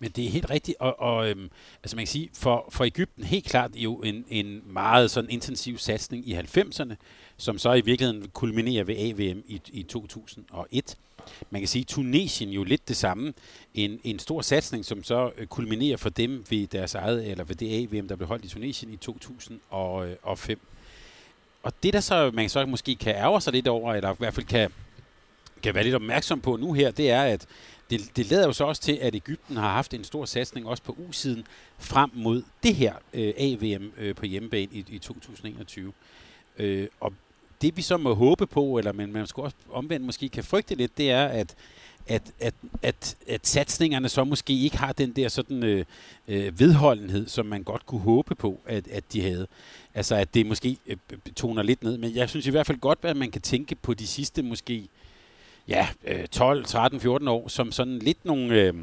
[0.01, 1.51] Men det er helt rigtigt, og, og øhm,
[1.83, 5.79] altså man kan sige, for, for Ægypten helt klart jo en, en meget sådan intensiv
[5.79, 6.95] satsning i 90'erne,
[7.37, 10.97] som så i virkeligheden kulminerer ved AVM i, i 2001.
[11.51, 13.35] Man kan sige, Tunesien jo lidt det samme.
[13.75, 17.55] En, en stor satsning, som så øh, kulminerer for dem ved deres eget, eller ved
[17.55, 20.61] det AVM, der blev holdt i Tunesien i 2005.
[21.63, 24.35] Og det, der så man så måske kan ærge sig lidt over, eller i hvert
[24.35, 24.73] fald kan,
[25.63, 27.47] kan være lidt opmærksom på nu her, det er, at
[27.91, 30.83] det, det lader jo så også til, at Ægypten har haft en stor satsning også
[30.83, 31.47] på U-siden
[31.79, 35.93] frem mod det her øh, AVM øh, på hjemmebane i, i 2021.
[36.59, 37.13] Øh, og
[37.63, 40.75] det vi så må håbe på, eller men man skal også omvendt måske kan frygte
[40.75, 41.55] lidt, det er, at
[42.09, 45.85] at, at, at, at satsningerne så måske ikke har den der sådan øh,
[46.29, 49.47] øh, vedholdenhed, som man godt kunne håbe på, at, at de havde.
[49.95, 50.97] Altså at det måske øh,
[51.37, 51.99] toner lidt ned.
[51.99, 54.89] Men jeg synes i hvert fald godt, at man kan tænke på de sidste måske
[55.69, 55.89] ja,
[56.31, 58.75] 12, 13, 14 år, som sådan lidt nogle, øh,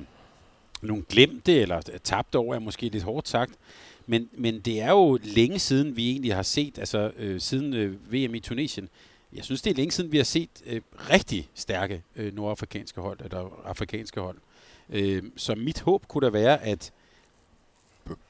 [0.82, 3.54] nogle glemte, eller øh, tabte år er måske lidt hårdt sagt,
[4.08, 8.14] men, men det er jo længe siden, vi egentlig har set, altså øh, siden øh,
[8.14, 8.90] VM i Tunesien,
[9.36, 13.20] jeg synes, det er længe siden, vi har set øh, rigtig stærke øh, nordafrikanske hold,
[13.24, 14.38] eller afrikanske hold.
[14.90, 16.92] Øh, så mit håb kunne da være, at,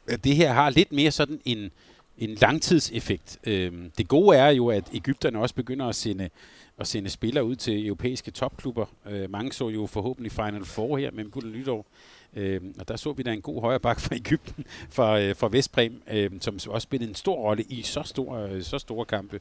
[0.08, 1.72] at det her har lidt mere sådan en,
[2.18, 3.40] en langtidseffekt.
[3.44, 6.30] Øh, det gode er jo, at Ægypterne også begynder at sende
[6.78, 8.86] at sende spillere ud til europæiske topklubber.
[9.06, 11.86] Øh, mange så jo forhåbentlig Final Four her med Bulle Nytår.
[12.36, 15.50] Øh, og der så vi da en god højre bak fra Ægypten, fra, øh, fra
[15.52, 19.40] Vestprem, øh, som også spillede en stor rolle i så store, øh, så store kampe.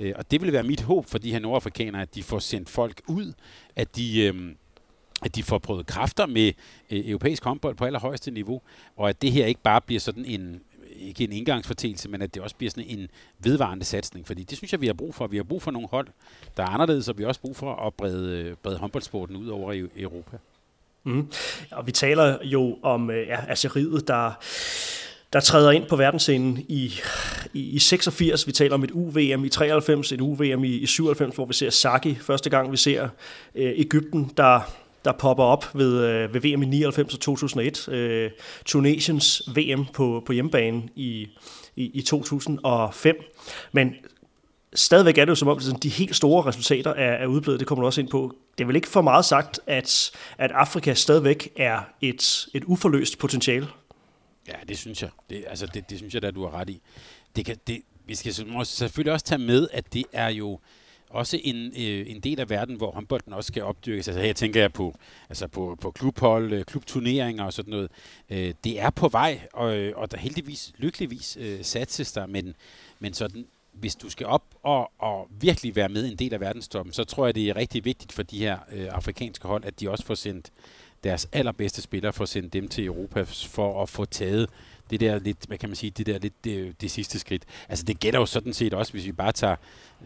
[0.00, 2.68] Øh, og det vil være mit håb for de her nordafrikanere, at de får sendt
[2.68, 3.32] folk ud,
[3.76, 4.22] at de...
[4.22, 4.54] Øh,
[5.24, 6.52] at de får prøvet kræfter med
[6.90, 8.62] øh, europæisk håndbold på allerhøjeste niveau,
[8.96, 10.60] og at det her ikke bare bliver sådan en,
[10.96, 14.26] ikke en indgangsfortælse, men at det også bliver sådan en vedvarende satsning.
[14.26, 15.26] Fordi det synes jeg, vi har brug for.
[15.26, 16.08] Vi har brug for nogle hold,
[16.56, 19.48] der er anderledes, og vi har også brug for at brede, øh, brede håndboldsporten ud
[19.48, 20.38] over i Europa.
[21.04, 21.32] Mm.
[21.70, 24.32] Og vi taler jo om øh, ja, Algeriet, der
[25.32, 26.92] der træder ind på verdensscenen i,
[27.52, 28.46] i, i 86.
[28.46, 31.70] Vi taler om et UVM i 93, et UVM i, i 97, hvor vi ser
[31.70, 32.72] Saki første gang.
[32.72, 33.08] Vi ser
[33.54, 34.60] øh, Ægypten, der
[35.04, 37.88] der popper op ved, øh, ved VM i 99 og 2001.
[37.88, 38.30] Øh,
[38.64, 41.28] Tunesiens VM på, på hjemmebane i,
[41.76, 43.16] i, i 2005.
[43.72, 43.94] Men
[44.74, 47.60] stadigvæk er det jo som om, at de helt store resultater er, er udblevet.
[47.60, 48.36] Det kommer du også ind på.
[48.58, 53.18] Det er vel ikke for meget sagt, at, at Afrika stadigvæk er et, et uforløst
[53.18, 53.68] potentiale?
[54.48, 55.10] Ja, det synes jeg.
[55.30, 56.80] Det, altså, det, det synes jeg da, du har ret i.
[57.36, 60.58] Det kan, det, vi skal selvfølgelig også tage med, at det er jo
[61.10, 64.08] også en, øh, en del af verden, hvor håndbolden også skal opdyrkes.
[64.08, 64.94] Altså her tænker jeg på,
[65.28, 67.90] altså på, på klubhold, øh, klubturneringer og sådan noget.
[68.30, 72.54] Øh, det er på vej, og, øh, og der heldigvis, lykkeligvis øh, satses der, men,
[72.98, 76.92] men sådan, hvis du skal op og, og virkelig være med en del af verdenstoppen,
[76.92, 79.90] så tror jeg, det er rigtig vigtigt for de her øh, afrikanske hold, at de
[79.90, 80.52] også får sendt
[81.04, 84.50] deres allerbedste spillere, får sendt dem til Europa for at få taget
[84.90, 87.42] det der lidt, hvad kan man sige, det der lidt det, det sidste skridt.
[87.68, 89.56] Altså det gælder jo sådan set også, hvis vi bare tager,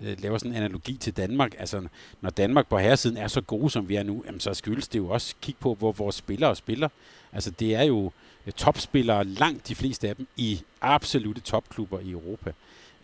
[0.02, 1.54] øh, laver sådan en analogi til Danmark.
[1.58, 1.88] Altså
[2.20, 4.98] når Danmark på herresiden er så gode, som vi er nu, jamen, så skyldes det
[4.98, 6.88] jo også kigge på, hvor vores spillere spiller.
[7.32, 8.12] Altså det er jo
[8.46, 12.52] øh, topspillere, langt de fleste af dem, i absolute topklubber i Europa.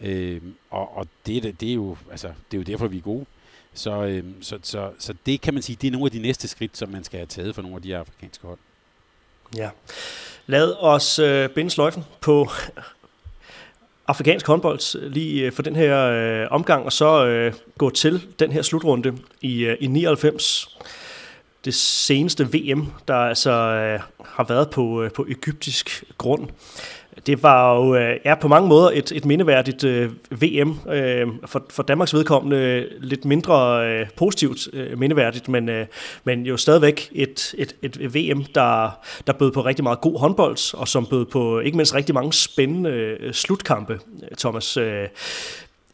[0.03, 3.27] Øh, og og det, det, er jo, altså, det er jo derfor, vi er gode.
[3.75, 6.49] Så, øh, så, så, så det kan man sige, det er nogle af de næste
[6.49, 8.59] skridt, som man skal have taget for nogle af de afrikanske hold.
[9.57, 9.71] Ja.
[10.47, 12.49] Lad os øh, binde sløjfen på
[14.07, 18.23] afrikansk håndbold øh, lige øh, for den her øh, omgang, og så øh, gå til
[18.39, 20.79] den her slutrunde i, øh, i 99.
[21.65, 26.49] det seneste VM, der altså øh, har været på, øh, på egyptisk grund.
[27.27, 30.91] Det var jo øh, ja, på mange måder et, et mindeværdigt øh, VM.
[30.93, 35.87] Øh, for, for Danmarks vedkommende lidt mindre øh, positivt øh, mindeværdigt, men, øh,
[36.25, 40.75] men jo stadigvæk et, et, et VM, der, der bød på rigtig meget god håndbold,
[40.75, 43.99] og som bød på ikke mindst rigtig mange spændende øh, slutkampe,
[44.39, 44.77] Thomas.
[44.77, 45.09] Øh,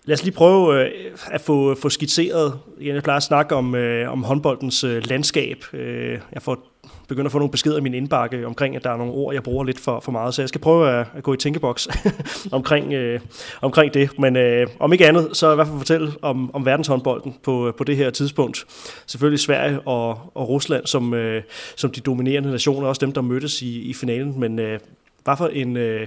[0.04, 0.90] Lad os lige prøve øh,
[1.26, 2.59] at få, få skitseret.
[2.81, 5.64] Jeg plejer at snakke om, øh, om håndboldens øh, landskab.
[5.72, 6.78] Øh, jeg får
[7.09, 9.42] begynder at få nogle beskeder i min indbakke omkring, at der er nogle ord, jeg
[9.42, 10.35] bruger lidt for, for meget.
[10.35, 11.88] Så jeg skal prøve at, at gå i tænkeboks
[12.53, 13.21] omkring, øh,
[13.62, 14.18] omkring det.
[14.18, 17.75] Men øh, om ikke andet, så i hvert fald fortælle om, om verdenshåndbolden på, øh,
[17.75, 18.64] på det her tidspunkt.
[19.07, 21.42] Selvfølgelig Sverige og, og Rusland som, øh,
[21.77, 24.40] som de dominerende nationer, også dem, der mødtes i, i finalen.
[24.40, 24.81] Men øh,
[25.25, 25.77] hvad for en...
[25.77, 26.07] Øh,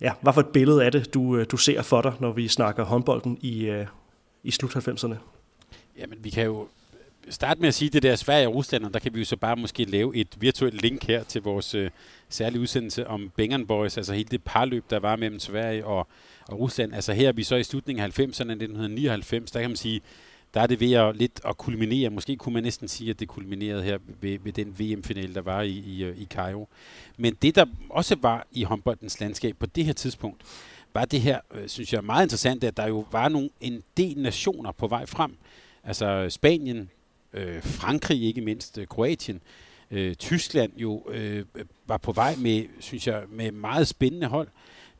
[0.00, 2.48] ja, hvad for et billede af det, du, øh, du ser for dig, når vi
[2.48, 3.86] snakker håndbolden i, øh,
[4.42, 5.14] i slut 90'erne?
[5.98, 6.66] Jamen, vi kan jo
[7.30, 9.36] starte med at sige det der Sverige og Rusland, og der kan vi jo så
[9.36, 11.90] bare måske lave et virtuelt link her til vores øh,
[12.28, 16.08] særlige udsendelse om Bengen Boys, altså hele det parløb, der var mellem Sverige og,
[16.48, 16.94] og Rusland.
[16.94, 20.00] Altså her er vi så i slutningen af 90'erne, 1999, der kan man sige,
[20.54, 22.10] der er det ved at lidt at kulminere.
[22.10, 25.62] Måske kunne man næsten sige, at det kulminerede her ved, ved den VM-finale, der var
[25.62, 26.68] i, i, øh, i Cairo.
[27.16, 30.42] Men det, der også var i håndboldens landskab på det her tidspunkt,
[30.94, 34.18] var det her, øh, synes jeg, meget interessant, at der jo var nogle, en del
[34.18, 35.36] nationer på vej frem.
[35.84, 36.90] Altså Spanien,
[37.34, 39.40] øh, Frankrig ikke mindst, øh, Kroatien,
[39.90, 41.44] øh, Tyskland jo øh,
[41.86, 44.48] var på vej med, synes jeg, med meget spændende hold.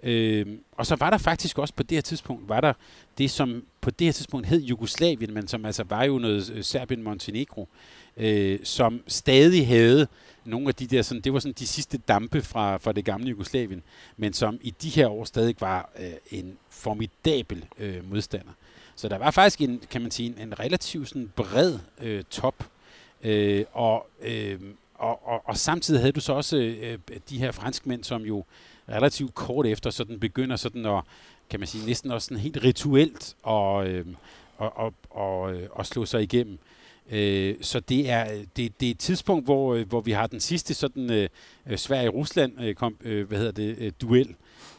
[0.02, 2.72] Øh, og så var der faktisk også på det her tidspunkt, var der
[3.18, 6.58] det, som på det her tidspunkt hed Jugoslavien, men som altså var jo noget øh,
[6.64, 7.68] Serbien-Montenegro,
[8.16, 10.06] øh, som stadig havde
[10.44, 13.28] nogle af de der, sådan, det var sådan de sidste dampe fra, fra det gamle
[13.28, 13.82] Jugoslavien,
[14.16, 18.52] men som i de her år stadig var øh, en formidabel øh, modstander.
[18.96, 22.54] Så der var faktisk en, kan man sige, en, en relativt sådan bred øh, top,
[23.22, 24.60] øh, og, øh,
[24.94, 26.98] og, og, og samtidig havde du så også øh,
[27.30, 28.44] de her franskmænd, som jo
[28.88, 31.02] relativt kort efter sådan begynder sådan at,
[31.50, 34.06] kan man sige, næsten også sådan helt rituelt og, øh,
[34.56, 36.58] og, og, og, øh, og slå sig igennem.
[37.10, 40.40] Øh, så det er, det, det er et tidspunkt, hvor, øh, hvor vi har den
[40.40, 41.28] sidste sådan øh,
[41.76, 44.34] Sverige-Rusland øh, kom, øh, hvad hedder det, øh, duel.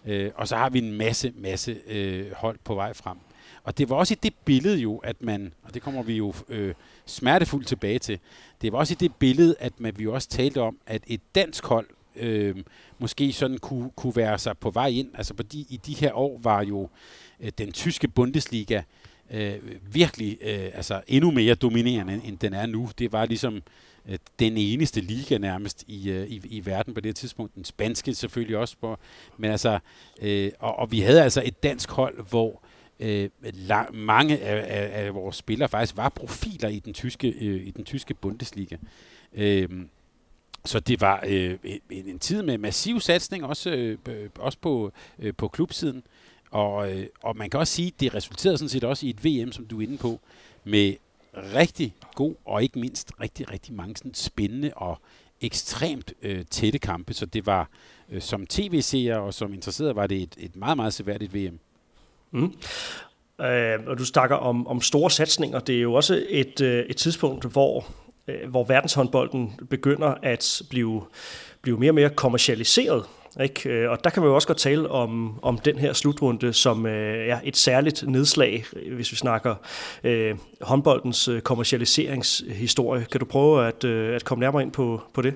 [0.06, 3.18] Øh, og så har vi en masse, masse øh, hold på vej frem.
[3.66, 6.34] Og det var også i det billede jo, at man, og det kommer vi jo
[6.50, 6.74] øh,
[7.06, 8.20] smertefuldt tilbage til,
[8.62, 11.22] det var også i det billede, at man, vi jo også talte om, at et
[11.36, 12.56] dansk hold øh,
[13.00, 15.10] måske sådan kunne, kunne være sig på vej ind.
[15.14, 16.90] Altså fordi i de her år var jo
[17.40, 18.82] øh, den tyske Bundesliga
[19.32, 19.56] øh,
[19.92, 22.90] virkelig øh, altså endnu mere dominerende, end den er nu.
[23.00, 23.62] Det var ligesom
[24.10, 27.56] øh, den eneste liga nærmest i, øh, i, i verden på det tidspunkt.
[27.56, 28.76] Den spanske selvfølgelig også.
[28.82, 28.98] På,
[29.38, 29.80] men altså,
[30.22, 32.65] øh, og, og vi havde altså et dansk hold, hvor
[33.00, 37.68] øh, la- mange af, af, af vores spillere faktisk var profiler i den tyske, øh,
[37.68, 38.76] i den tyske Bundesliga.
[39.34, 39.70] Øh,
[40.66, 43.70] så det var øh, en, en tid med massiv satsning, også,
[44.08, 46.04] øh, også på, øh, på klubsiden.
[46.52, 49.26] Og, øh, og man kan også sige, at det resulterede sådan set også i et
[49.26, 50.20] VM, som du er inde på,
[50.64, 50.94] med
[51.38, 55.00] rigtig god og ikke mindst rigtig, rigtig mange sådan spændende og
[55.42, 57.14] ekstremt øh, tætte kampe.
[57.14, 57.70] Så det var
[58.10, 61.60] øh, som tv-seer og som interesseret var det et, et meget, meget seværdigt VM.
[62.32, 62.54] Mm.
[63.42, 65.60] Øh, og du snakker om, om store satsninger.
[65.60, 67.86] Det er jo også et, øh, et tidspunkt, hvor,
[68.28, 71.04] øh, hvor verdenshåndbolden begynder at blive,
[71.62, 73.04] blive mere og mere kommercialiseret.
[73.42, 73.70] Ikke?
[73.70, 76.86] Øh, og der kan man jo også godt tale om, om den her slutrunde som
[76.86, 79.56] øh, ja, et særligt nedslag, hvis vi snakker
[80.04, 83.06] øh, håndboldens øh, kommercialiseringshistorie.
[83.12, 85.34] Kan du prøve at, øh, at komme nærmere ind på, på det?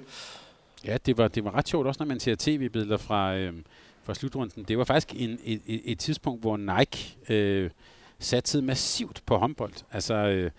[0.86, 3.54] Ja, det var, det var ret sjovt, også når man ser tv-billeder fra, øh,
[4.03, 4.63] fra slutrunden.
[4.63, 7.69] Det var faktisk en, et, et, et tidspunkt, hvor Nike øh,
[8.19, 9.73] satte massivt på håndbold.
[9.91, 10.51] Altså, øh,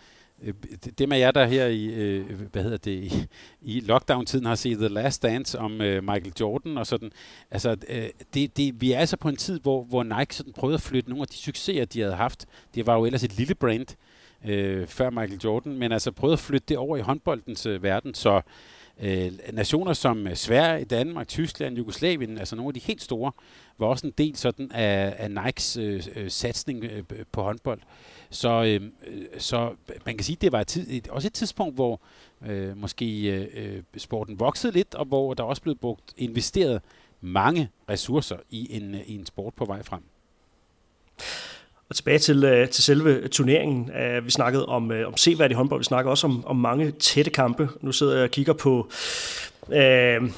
[0.42, 0.54] øh
[0.98, 3.26] det med jer, der her i, øh, hvad hedder det, i,
[3.62, 7.12] i lockdown-tiden har set The Last Dance om øh, Michael Jordan og sådan.
[7.50, 10.74] Altså, øh, det, det, vi er altså på en tid, hvor, hvor Nike sådan prøvede
[10.74, 12.46] at flytte nogle af de succeser, de havde haft.
[12.74, 13.86] Det var jo ellers et lille brand
[14.44, 18.14] øh, før Michael Jordan, men altså prøvede at flytte det over i håndboldens øh, verden,
[18.14, 18.40] så
[19.02, 23.32] Øh, nationer som øh, Sverige, Danmark, Tyskland, Jugoslavien, altså nogle af de helt store,
[23.78, 27.80] var også en del sådan af, af Nikes øh, øh, satsning øh, på håndbold.
[28.30, 29.74] Så, øh, øh, så
[30.06, 32.00] man kan sige, at det var et tid, et, også et tidspunkt, hvor
[32.46, 36.82] øh, måske øh, øh, sporten voksede lidt, og hvor der også blev brugt investeret
[37.20, 40.02] mange ressourcer i en, i en sport på vej frem.
[41.90, 43.90] Og tilbage til, øh, til selve turneringen.
[43.90, 47.30] Øh, vi snakkede om, uh, om seværdig håndbold, vi snakkede også om, om mange tætte
[47.30, 47.68] kampe.
[47.80, 48.88] Nu sidder jeg og kigger på,
[49.72, 50.30] øh,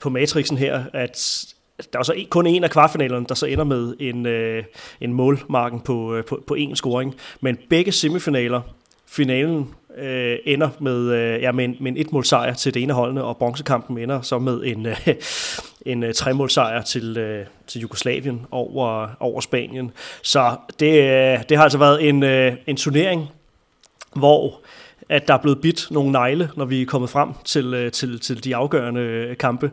[0.00, 1.44] på matrixen her, at
[1.92, 4.64] der er så en, kun en af kvartfinalerne, der så ender med en, øh,
[5.00, 7.14] en målmarken på, øh, på, på en scoring.
[7.40, 8.60] Men begge semifinaler,
[9.06, 12.92] finalen øh, ender med, øh, ja, med, en, med en et sejr til det ene
[12.92, 14.96] holdene, og bronzekampen ender så med en, øh,
[15.92, 19.92] en øh, tremålsejr til, øh, til Jugoslavien over, over Spanien.
[20.22, 23.28] Så det, øh, det har altså været en, øh, en turnering,
[24.16, 24.60] hvor
[25.08, 28.20] at der er blevet bidt nogle negle, når vi er kommet frem til, øh, til,
[28.20, 29.70] til de afgørende kampe.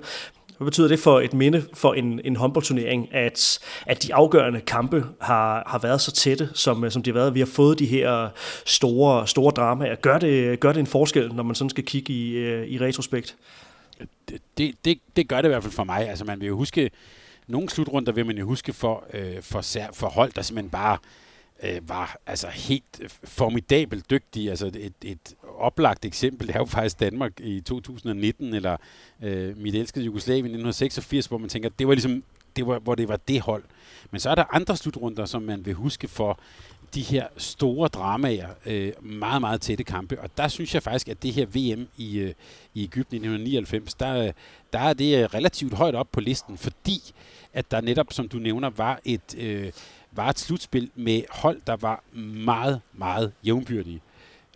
[0.61, 5.05] Hvad betyder det for et minde for en, en håndboldturnering, at, at de afgørende kampe
[5.21, 7.33] har, har været så tætte, som, øh, som de har været?
[7.33, 8.29] Vi har fået de her
[8.65, 9.95] store, store dramaer.
[9.95, 13.35] Gør det, gør det en forskel, når man sådan skal kigge i, øh, i retrospekt?
[14.57, 16.09] Det, det, det gør det i hvert fald for mig.
[16.09, 16.91] Altså man vil jo huske,
[17.47, 20.97] nogle slutrunder vil man jo huske for, øh, for, for hold, der simpelthen bare
[21.63, 24.49] øh, var altså helt formidabelt dygtige.
[24.49, 28.77] Altså et, et oplagt eksempel er jo faktisk Danmark i 2019, eller
[29.23, 32.23] øh, mit elskede Jugoslavien i 1986, hvor man tænker, det var ligesom,
[32.55, 33.63] det var, hvor det var det hold.
[34.11, 36.39] Men så er der andre slutrunder, som man vil huske for
[36.93, 40.21] de her store dramaer, øh, meget, meget tætte kampe.
[40.21, 42.33] Og der synes jeg faktisk, at det her VM i, øh,
[42.73, 44.31] i Ægypten i 1999, der,
[44.73, 46.99] der er det øh, relativt højt op på listen, fordi
[47.53, 49.71] at der netop, som du nævner, var et, øh,
[50.11, 52.03] var et slutspil med hold, der var
[52.45, 54.01] meget, meget jævnbyrdige.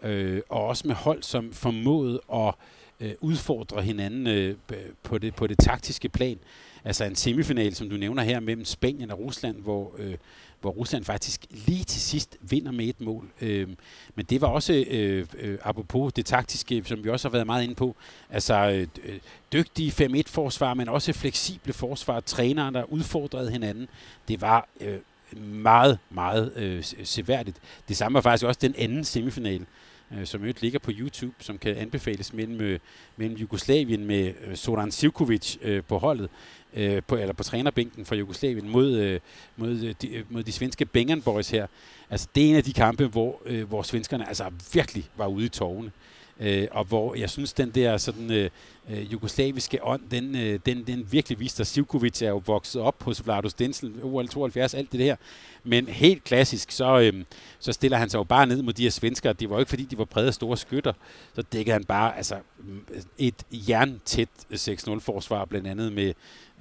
[0.06, 2.54] Øh, og også med hold, som formåede at
[3.00, 4.56] øh, udfordre hinanden øh,
[5.04, 6.38] på, det, på det taktiske plan.
[6.86, 10.16] Altså en semifinal, som du nævner her, mellem Spanien og Rusland, hvor, øh,
[10.62, 13.30] hvor Rusland faktisk lige til sidst vinder med et mål.
[13.42, 13.68] Øh,
[14.16, 17.64] men det var også, øh, øh, apropos det taktiske, som vi også har været meget
[17.64, 17.96] inde på,
[18.30, 19.20] altså øh, øh
[19.54, 23.88] dygtige 5-1-forsvar, men også fleksible forsvar, trænere, der udfordrede hinanden.
[24.28, 25.00] Det var øh,
[25.38, 27.58] meget, meget øh, seværdigt.
[27.88, 29.66] Det samme var faktisk også den anden semifinal,
[30.12, 32.80] øh, som øvrigt ligger på YouTube, som kan anbefales mellem, øh,
[33.18, 36.30] mellem Jugoslavien med øh, Zoran Sivkovic øh, på holdet,
[36.74, 39.20] øh, på, eller på trænerbænken for Jugoslavien mod, øh,
[39.58, 41.68] mod, øh, de, øh, mod de svenske Bengen Boys her.
[42.10, 45.46] Altså, det er en af de kampe, hvor, øh, hvor svenskerne altså virkelig var ude
[45.46, 45.88] i tårne.
[45.88, 48.50] Øh, Øh, og hvor jeg synes, den der sådan øh,
[48.90, 51.68] øh, jugoslaviske ånd, den, øh, den, den virkelig viste sig.
[51.68, 55.16] Sivkovic er jo vokset op hos Vlado Stensel, OL 72, alt det der.
[55.64, 57.24] Men helt klassisk, så, øh,
[57.60, 59.34] så stiller han sig jo bare ned mod de her svenskere.
[59.34, 60.94] Det var jo ikke, fordi de var brede store skytter.
[61.36, 62.86] Så dækkede han bare altså, mm,
[63.18, 66.14] et jerntæt 6-0-forsvar, blandt andet med,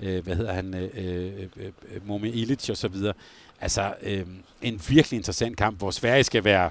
[0.03, 3.15] øh, hvad hedder han, øh, øh, øh, Momi Ilic og så videre.
[3.61, 4.27] Altså, øh,
[4.63, 6.71] en virkelig interessant kamp, hvor Sverige skal være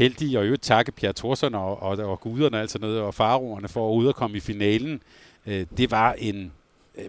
[0.00, 3.14] heldige og øvrigt takke Pierre Thorsson og, og, og guderne og alt sådan noget, og
[3.14, 5.02] faroerne for at ud og komme i finalen.
[5.46, 6.52] Øh, det var en,
[6.98, 7.04] øh,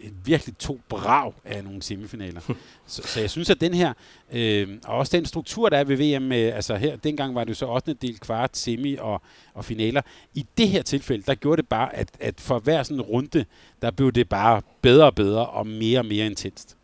[0.00, 2.40] en virkelig to brav af nogle semifinaler.
[2.86, 3.92] så, så jeg synes, at den her,
[4.32, 7.50] øh, og også den struktur, der er ved VM, øh, altså her, dengang var det
[7.50, 7.94] jo så 8.
[7.94, 9.22] del, kvart, semi og,
[9.54, 10.02] og finaler.
[10.34, 13.44] I det her tilfælde, der gjorde det bare, at, at for hver sådan runde,
[13.82, 16.76] der blev det bare bedre og bedre og mere og mere intenst.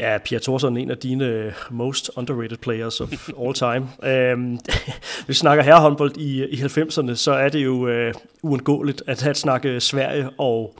[0.00, 3.88] Ja, Pia Thorsson en af dine øh, most underrated players of all time.
[4.34, 4.58] um,
[5.24, 9.34] hvis vi snakker herrehåndbold i, i 90'erne, så er det jo uh, uundgåeligt at have
[9.34, 10.74] snakke Sverige og,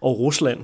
[0.00, 0.60] og Rusland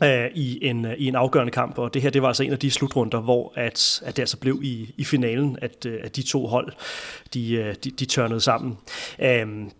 [0.00, 2.52] uh, i, en, uh, i en afgørende kamp, og det her det var altså en
[2.52, 6.16] af de slutrunder, hvor at, at det altså blev i, i finalen, at, uh, at
[6.16, 6.72] de to hold,
[7.34, 8.78] de, de, de tørnede sammen.
[9.42, 9.72] Um,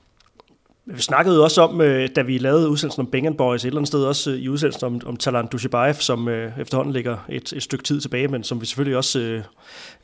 [0.87, 3.88] vi snakkede også om, øh, da vi lavede udsendelsen om Bengen Boys, et eller andet
[3.88, 7.62] sted også øh, i udsendelsen om, om Talan Dushibayev, som øh, efterhånden ligger et, et
[7.62, 9.42] stykke tid tilbage, men som vi selvfølgelig også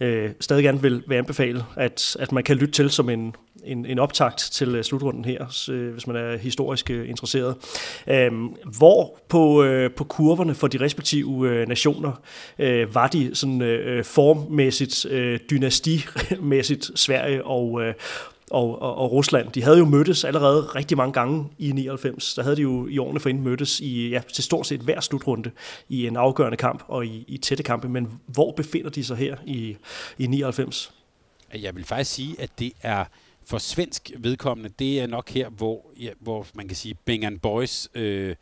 [0.00, 3.86] øh, stadig gerne vil, vil anbefale, at, at man kan lytte til som en, en,
[3.86, 7.56] en optakt til slutrunden her, hvis man er historisk interesseret.
[8.06, 8.32] Øh,
[8.78, 12.12] hvor på, øh, på kurverne for de respektive øh, nationer
[12.58, 17.94] øh, var de sådan øh, formmæssigt, øh, dynastimæssigt Sverige og, øh,
[18.50, 19.52] og, og, og Rusland.
[19.52, 22.34] De havde jo mødtes allerede rigtig mange gange i 99.
[22.34, 25.50] Der havde de jo i årene forinden mødtes i, ja, til stort set hver slutrunde
[25.88, 27.88] i en afgørende kamp og i, i tætte kampe.
[27.88, 29.76] Men hvor befinder de sig her i,
[30.18, 30.92] i 99?
[31.54, 33.04] Jeg vil faktisk sige, at det er
[33.44, 37.88] for svensk vedkommende, det er nok her, hvor, ja, hvor man kan sige, Bang Boys
[37.94, 38.36] øh,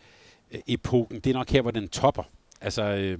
[0.67, 2.23] epoken, det er nok her, hvor den topper.
[2.61, 3.19] Altså, øh,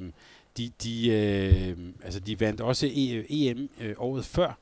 [0.57, 2.91] de, de, øh, altså, de vandt også
[3.29, 4.59] EM øh, året før,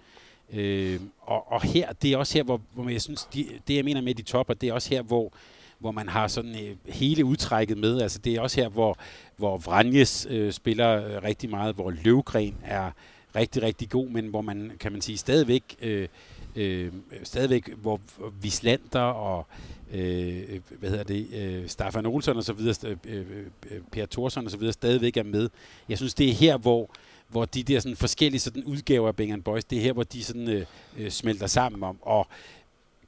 [0.52, 3.84] Øh, og, og her, det er også her, hvor, hvor jeg synes, de, det jeg
[3.84, 5.32] mener med de topper, det er også her, hvor,
[5.78, 8.00] hvor man har sådan øh, hele udtrækket med.
[8.00, 8.98] Altså det er også her, hvor,
[9.36, 12.90] hvor Vranjes øh, spiller øh, rigtig meget, hvor Løvgren er
[13.36, 16.08] rigtig, rigtig god, men hvor man, kan man sige, stadigvæk, øh,
[16.56, 16.92] øh,
[17.22, 18.00] stadigvæk hvor
[18.42, 19.46] Vislander og
[19.92, 23.26] øh, hvad hedder det, øh, Staffan Olsson og så videre, øh, øh,
[23.70, 25.48] øh, Per Thorsson og så videre stadigvæk er med.
[25.88, 26.90] Jeg synes, det er her, hvor
[27.28, 30.24] hvor de der sådan forskellige sådan udgaver af Bang Boys, det er her, hvor de
[30.24, 30.66] sådan øh,
[30.96, 31.98] øh, smelter sammen om.
[32.02, 32.26] Og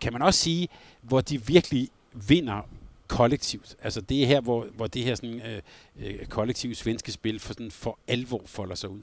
[0.00, 0.68] kan man også sige,
[1.02, 1.88] hvor de virkelig
[2.28, 2.68] vinder
[3.08, 3.76] kollektivt.
[3.82, 5.62] Altså det er her, hvor, hvor det her sådan, øh,
[5.98, 9.00] øh, kollektive svenske spil for, sådan, for alvor folder sig ud.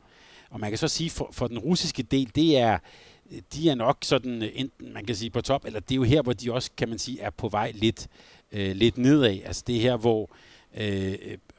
[0.50, 2.78] Og man kan så sige, for, for den russiske del, det er,
[3.54, 6.04] de er nok sådan, øh, enten man kan sige på top, eller det er jo
[6.04, 8.08] her, hvor de også, kan man sige, er på vej lidt,
[8.52, 9.40] øh, lidt nedad.
[9.46, 10.30] Altså det er her, hvor
[10.78, 11.18] øh,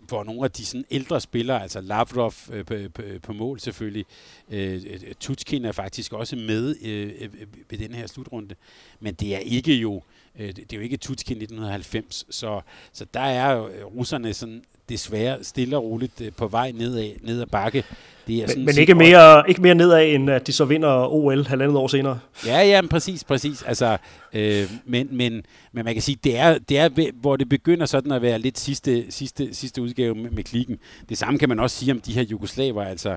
[0.08, 4.04] hvor nogle af de sådan ældre spillere, altså Lavrov øh, på, på, på mål selvfølgelig,
[4.50, 7.30] øh, øh, øh Tutskin er faktisk også med øh, øh,
[7.70, 8.54] ved den her slutrunde,
[9.00, 10.02] men det er ikke jo
[10.36, 12.60] øh, det er jo ikke Tutskin 1990, så,
[12.92, 17.10] så der er jo øh, russerne sådan desværre stille og roligt øh, på vej nedad,
[17.22, 17.84] ned ad bakke.
[18.26, 21.46] Det er men men ikke, mere, ikke mere nedad, end at de så vinder OL
[21.46, 22.18] halvandet år senere.
[22.46, 23.62] Ja, ja, præcis, præcis.
[23.62, 23.96] Altså,
[24.32, 28.12] øh, men, men, men man kan sige, det er, det er, hvor det begynder sådan
[28.12, 30.78] at være lidt sidste, sidste, sidste udgave med, med klikken.
[31.08, 32.84] Det samme kan man også sige om de her jugoslaver.
[32.84, 33.16] Altså,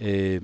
[0.00, 0.40] øh,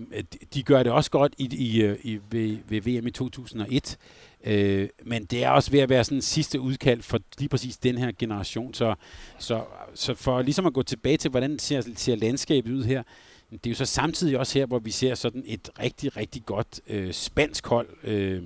[0.54, 3.96] de gør det også godt i, i, i, ved, ved VM i 2001.
[4.44, 7.76] Øh, men det er også ved at være sådan en sidste udkald for lige præcis
[7.76, 8.74] den her generation.
[8.74, 8.94] Så,
[9.38, 9.64] så,
[9.94, 13.02] så for ligesom at gå tilbage til, hvordan ser, ser landskabet ud her,
[13.52, 16.80] det er jo så samtidig også her, hvor vi ser sådan et rigtig, rigtig godt
[16.86, 18.42] øh, spansk hold øh,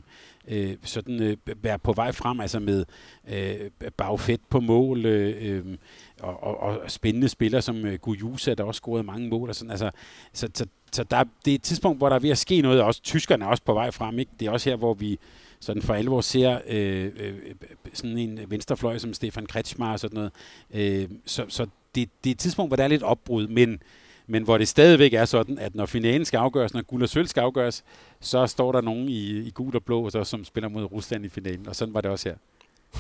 [0.49, 2.85] øh, sådan øh, være på vej frem, altså med
[3.29, 5.77] øh, bagfedt på mål, øh, øh,
[6.21, 9.49] og, og, og spændende spillere som øh, Gujusa, der også scorede mange mål.
[9.49, 9.91] Og sådan, altså,
[10.33, 12.81] så så, så der, det er et tidspunkt, hvor der er ved at ske noget,
[12.81, 14.19] og også tyskerne er også på vej frem.
[14.19, 14.33] Ikke?
[14.41, 15.19] Det er også her, hvor vi
[15.61, 17.55] sådan for alvor ser øh, øh, øh
[17.93, 20.33] sådan en venstrefløj som Stefan Kretschmar og sådan noget.
[20.75, 23.83] Øh, så så det, det er et tidspunkt, hvor der er lidt opbrud, men
[24.27, 27.27] men hvor det stadigvæk er sådan, at når finalen skal afgøres, når guld og sølv
[27.27, 27.85] skal afgøres,
[28.21, 31.29] så står der nogen i, i gul og blå, så, som spiller mod Rusland i
[31.29, 32.37] finalen, og sådan var det også her.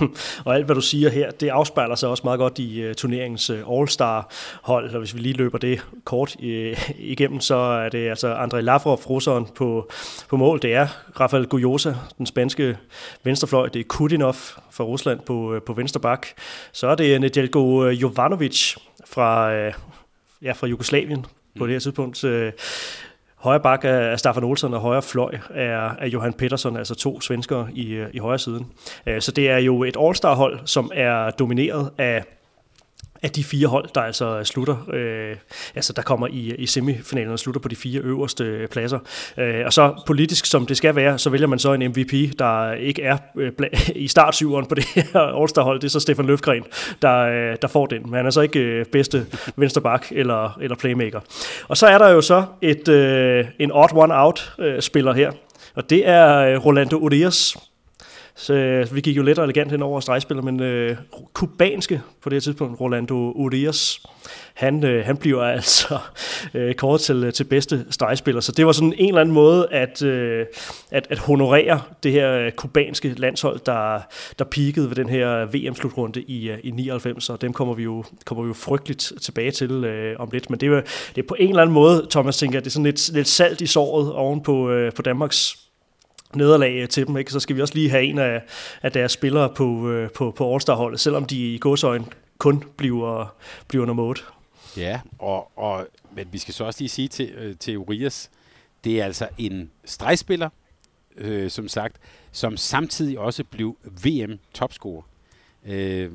[0.44, 3.50] og alt, hvad du siger her, det afspejler sig også meget godt i uh, turneringens
[3.50, 4.90] uh, All-Star-hold.
[4.90, 6.44] Og hvis vi lige løber det kort uh,
[7.12, 9.90] igennem, så er det altså Andrei Lavrov, russeren, på,
[10.28, 10.62] på mål.
[10.62, 10.86] Det er
[11.20, 12.78] Rafael Gujosa, den spanske
[13.24, 13.68] venstrefløj.
[13.68, 14.34] Det er Kudinov
[14.70, 16.26] fra Rusland på, uh, på venstre bak.
[16.72, 18.76] Så er det Nedeljko Jovanovic
[19.06, 19.72] fra, uh,
[20.42, 21.66] ja, fra Jugoslavien på mm.
[21.66, 22.24] det her tidspunkt.
[23.36, 27.68] Højre bak er Staffan Olsen, og højre fløj er, er Johan Pettersson, altså to svenskere
[27.74, 28.66] i, øh, i højre siden.
[29.06, 32.24] Øh, så det er jo et All-Star-hold, som er domineret af
[33.22, 35.36] af de fire hold, der altså slutter, øh,
[35.74, 38.98] altså der kommer i, i semifinalen og slutter på de fire øverste pladser.
[39.38, 42.72] Øh, og så politisk, som det skal være, så vælger man så en MVP, der
[42.72, 43.52] ikke er øh,
[43.94, 45.80] i startsyveren på det her All-Star-hold.
[45.80, 46.64] Det er så Stefan Løfgren,
[47.02, 48.02] der, øh, der får den.
[48.02, 51.20] Men han er så ikke øh, bedste vensterbak eller, eller playmaker.
[51.68, 55.32] Og så er der jo så et, øh, en odd one out øh, spiller her,
[55.74, 57.56] og det er øh, Rolando Urias,
[58.36, 60.96] så øh, vi gik jo let og elegant hen over stregspiller, men øh,
[61.32, 64.00] kubanske på det her tidspunkt, Rolando Urias,
[64.54, 65.98] han, øh, han bliver altså
[66.54, 68.40] øh, kort til, øh, til bedste stregspiller.
[68.40, 70.46] Så det var sådan en eller anden måde at, øh,
[70.90, 74.00] at, at honorere det her øh, kubanske landshold, der,
[74.38, 78.04] der peakede ved den her øh, VM-slutrunde i, i 99, og dem kommer vi jo,
[78.24, 80.50] kommer vi jo frygteligt tilbage til øh, om lidt.
[80.50, 80.80] Men det er,
[81.14, 83.60] det er på en eller anden måde, Thomas tænker, det er sådan lidt, lidt salt
[83.60, 85.65] i såret oven på, øh, på Danmarks
[86.36, 87.30] nederlag øh, til dem, ikke?
[87.30, 88.42] så skal vi også lige have en af,
[88.82, 92.06] af deres spillere på, øh, på, på All-Star-holdet, selvom de i godsøjen
[92.38, 93.34] kun bliver,
[93.68, 94.22] bliver nummer 8.
[94.76, 98.30] Ja, og, og, men vi skal så også lige sige til, øh, til Urias,
[98.84, 100.48] det er altså en stregspiller,
[101.16, 101.96] øh, som sagt,
[102.32, 105.02] som samtidig også blev VM-topscorer.
[105.66, 106.10] Øh,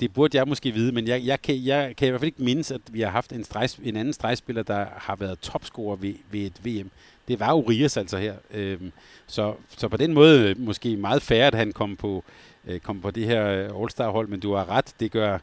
[0.00, 2.42] det burde jeg måske vide, men jeg, jeg, kan, jeg kan i hvert fald ikke
[2.42, 6.14] mindes, at vi har haft en, streg, en anden stregspiller, der har været topscorer ved,
[6.30, 6.90] ved et VM.
[7.28, 8.34] Det var Urias altså her.
[8.50, 8.92] Øhm,
[9.26, 12.24] så, så på den måde øh, måske meget færre, at han kom på,
[12.66, 15.38] øh, kom på det her øh, All-Star-hold, men du har ret, det gør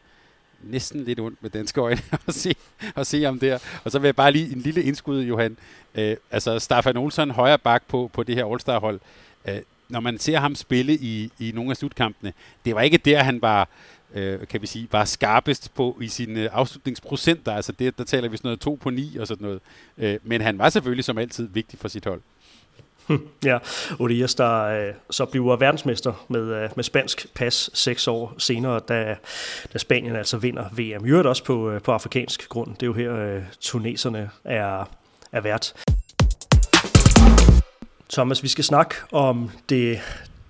[0.64, 2.56] næsten lidt ondt med danske øjne at se,
[2.96, 3.60] at se ham der.
[3.84, 5.58] Og så vil jeg bare lige en lille indskud, Johan.
[5.96, 9.00] Øh, altså Staffan Olsson, højre bak på, på det her All-Star-hold.
[9.48, 9.60] Øh,
[9.90, 12.34] når man ser ham spille i, i nogle af slutkampene,
[12.66, 13.68] det var ikke der, han var
[14.14, 17.54] øh, kan vi sige, var skarpest på i sine øh, afslutningsprocenter.
[17.54, 19.60] Altså det, der taler vi sådan noget 2 på 9 og sådan noget.
[19.98, 22.22] Øh, men han var selvfølgelig som altid vigtig for sit hold.
[23.08, 23.58] Hm, ja,
[24.00, 29.16] Odias, der øh, så bliver verdensmester med, øh, med spansk pas seks år senere, da,
[29.74, 31.06] da Spanien altså vinder VM.
[31.06, 32.76] I også på, øh, på afrikansk grund.
[32.76, 34.90] Det er jo her, øh, tuneserne er,
[35.32, 35.74] er vært.
[38.12, 40.00] Thomas, vi skal snakke om det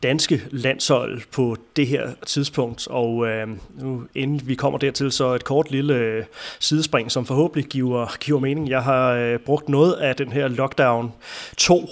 [0.04, 2.88] danske landshold på det her tidspunkt.
[2.88, 3.48] Og øh,
[3.80, 6.24] nu, inden vi kommer dertil, så et kort lille øh,
[6.60, 8.70] sidespring, som forhåbentlig giver, giver mening.
[8.70, 11.14] Jeg har øh, brugt noget af den her Lockdown
[11.58, 11.90] 2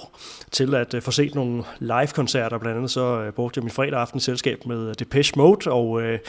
[0.52, 2.58] til at øh, få set nogle live-koncerter.
[2.58, 6.20] Blandt andet så øh, brugte jeg min fredag aften selskab med Depeche Mode, og øh,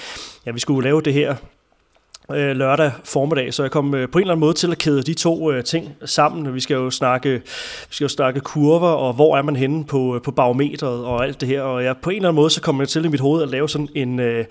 [0.47, 1.37] ja, vi skulle lave det her
[2.35, 5.03] øh, lørdag formiddag, så jeg kom øh, på en eller anden måde til at kæde
[5.03, 6.55] de to øh, ting sammen.
[6.55, 7.31] Vi skal jo snakke,
[7.89, 11.25] vi skal jo snakke kurver, og hvor er man henne på, øh, på barometret og
[11.25, 11.63] alt det her.
[11.63, 13.49] Og jeg, på en eller anden måde, så kom jeg til i mit hoved at
[13.49, 14.45] lave sådan en, øh,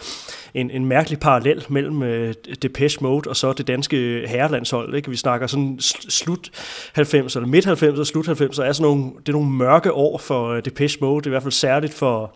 [0.54, 4.96] en, en mærkelig parallel mellem øh, Depeche Mode og så det danske øh, herrelandshold.
[4.96, 5.10] Ikke?
[5.10, 5.78] Vi snakker sådan
[6.10, 6.50] slut
[6.94, 10.18] 90 eller midt 90 og slut 90 er sådan nogle, det er nogle mørke år
[10.18, 12.36] for øh, Depeche Mode, det er i hvert fald særligt for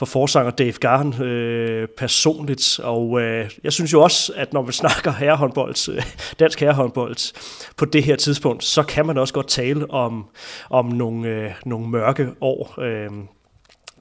[0.00, 4.72] for forsanger Dave Garn øh, personligt, og øh, jeg synes jo også, at når vi
[4.72, 6.02] snakker herrehåndbold, øh,
[6.38, 7.34] dansk herrehåndbold
[7.76, 10.24] på det her tidspunkt, så kan man også godt tale om,
[10.70, 12.74] om nogle, øh, nogle mørke år.
[12.80, 13.10] Øh,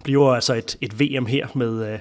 [0.03, 1.93] bliver altså et, et VM her med...
[1.93, 1.99] Øh,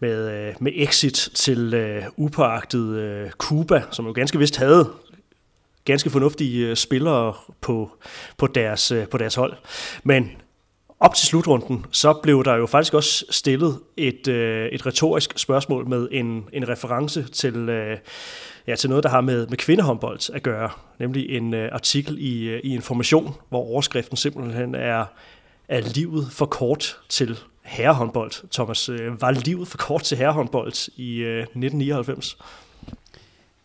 [0.00, 4.90] med, øh, med exit til øh, upåagtet øh, Cuba, som jo ganske vist havde
[5.84, 7.90] ganske fornuftige øh, spillere på,
[8.36, 9.52] på, deres, øh, på deres hold.
[10.02, 10.30] Men
[11.00, 15.88] op til slutrunden, så blev der jo faktisk også stillet et, øh, et retorisk spørgsmål
[15.88, 17.98] med en, en reference til, øh,
[18.66, 22.44] ja, til noget, der har med, med kvindehåndbold at gøre, nemlig en øh, artikel i,
[22.44, 25.04] øh, i Information, hvor overskriften simpelthen er,
[25.68, 28.50] er livet for kort til herrehåndbold.
[28.50, 32.36] Thomas, øh, var livet for kort til herrehåndbold i øh, 1999?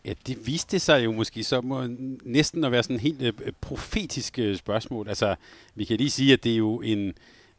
[0.04, 1.86] Ja, det viste sig jo måske så må,
[2.24, 5.08] næsten at være sådan en helt øh, profetisk øh, spørgsmål.
[5.08, 5.34] Altså,
[5.74, 7.14] vi kan lige sige, at det er jo en,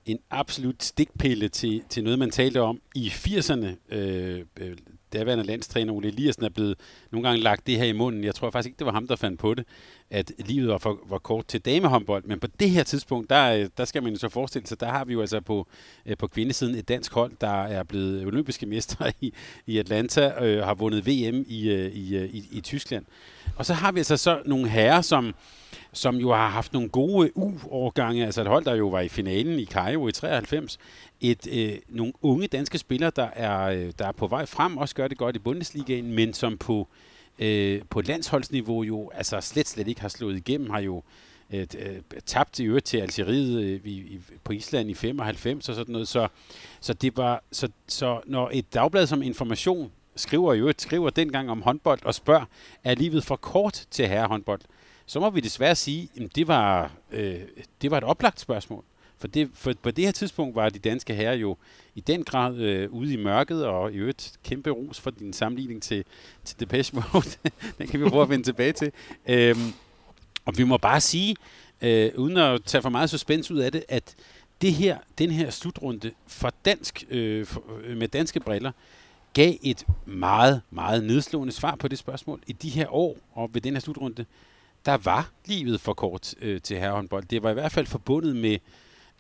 [0.06, 3.96] en absolut stikpille til, til noget, man talte om i 80'erne.
[3.96, 4.78] Øh, øh,
[5.14, 6.78] daværende landstræner Ole Eliassen er blevet
[7.12, 8.24] nogle gange lagt det her i munden.
[8.24, 9.66] Jeg tror faktisk ikke, det var ham, der fandt på det,
[10.12, 12.24] at livet var, for, var kort til damehåndbold.
[12.24, 14.90] Men på det her tidspunkt, der, øh, der skal man jo så forestille sig, der
[14.90, 15.68] har vi jo altså på,
[16.06, 19.34] øh, på kvindesiden et dansk hold, der er blevet olympiske mester i,
[19.66, 23.06] i Atlanta, og øh, har vundet VM i, øh, i, i, i Tyskland.
[23.56, 25.34] Og så har vi altså så nogle herrer, som
[25.94, 29.60] som jo har haft nogle gode U-årgange, altså et hold, der jo var i finalen
[29.60, 30.80] i Cairo i 93.
[31.22, 35.08] Et, øh, nogle unge danske spillere, der er, der er på vej frem, også gør
[35.08, 37.11] det godt i Bundesligaen, men som på, øh,
[37.42, 41.04] Øh, på landsholdsniveau jo altså slet, slet ikke har slået igennem, har jo
[41.54, 45.76] øh, øh tabt i øvrigt til Algeriet øh, i, i, på Island i 95 og
[45.76, 46.08] sådan noget.
[46.08, 46.28] Så,
[46.82, 51.62] så, det var, så, så når et dagblad som Information skriver jo skriver dengang om
[51.62, 52.46] håndbold og spørger,
[52.84, 54.62] er livet for kort til herrehåndbold?
[55.12, 57.42] så må vi desværre sige, at det var, øh,
[57.82, 58.84] det var et oplagt spørgsmål.
[59.22, 61.58] For, det, for på det her tidspunkt var de danske herrer jo
[61.96, 65.84] i den grad øh, ude i mørket, og i øvrigt kæmpe ros for din sammenligning
[65.84, 66.04] til,
[66.46, 67.28] til Depeche Mode.
[67.78, 68.92] den kan vi prøve at vende tilbage til.
[69.28, 69.74] Øhm,
[70.46, 71.36] og vi må bare sige,
[71.82, 74.16] øh, uden at tage for meget suspense ud af det, at
[74.62, 78.72] det her, den her slutrunde for dansk, øh, for, øh, med danske briller,
[79.34, 82.42] gav et meget, meget nedslående svar på det spørgsmål.
[82.48, 84.26] I de her år og ved den her slutrunde,
[84.86, 87.26] der var livet for kort øh, til herrehåndbold.
[87.26, 88.58] Det var i hvert fald forbundet med,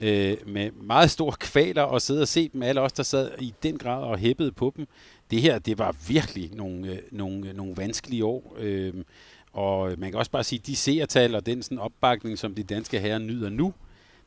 [0.01, 2.63] øh, med meget stor kvaler at sidde og se dem.
[2.63, 4.87] Alle os, der sad i den grad og hæppede på dem.
[5.31, 8.55] Det her, det var virkelig nogle, øh, nogle, øh, nogle vanskelige år.
[8.59, 8.93] Øh,
[9.53, 12.99] og man kan også bare sige, de seertal og den sådan opbakning, som de danske
[12.99, 13.73] herrer nyder nu,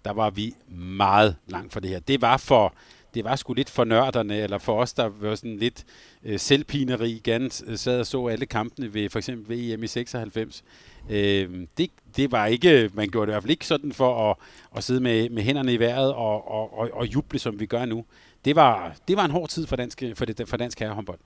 [0.05, 1.99] der var vi meget langt fra det her.
[1.99, 2.75] Det var for
[3.14, 5.85] det var sgu lidt for nørderne, eller for os, der var sådan lidt
[6.25, 10.64] øh, selvpineri, gerne øh, sad og så alle kampene ved for eksempel VM i 96.
[11.11, 14.36] Øh, det, det var ikke, man gjorde det i hvert fald ikke sådan for at,
[14.76, 17.84] at sidde med, med hænderne i vejret og, og, og, og juble, som vi gør
[17.84, 18.05] nu.
[18.44, 21.18] Det var, det var en hård tid for dansk, for det, for dansk herrehåndbold.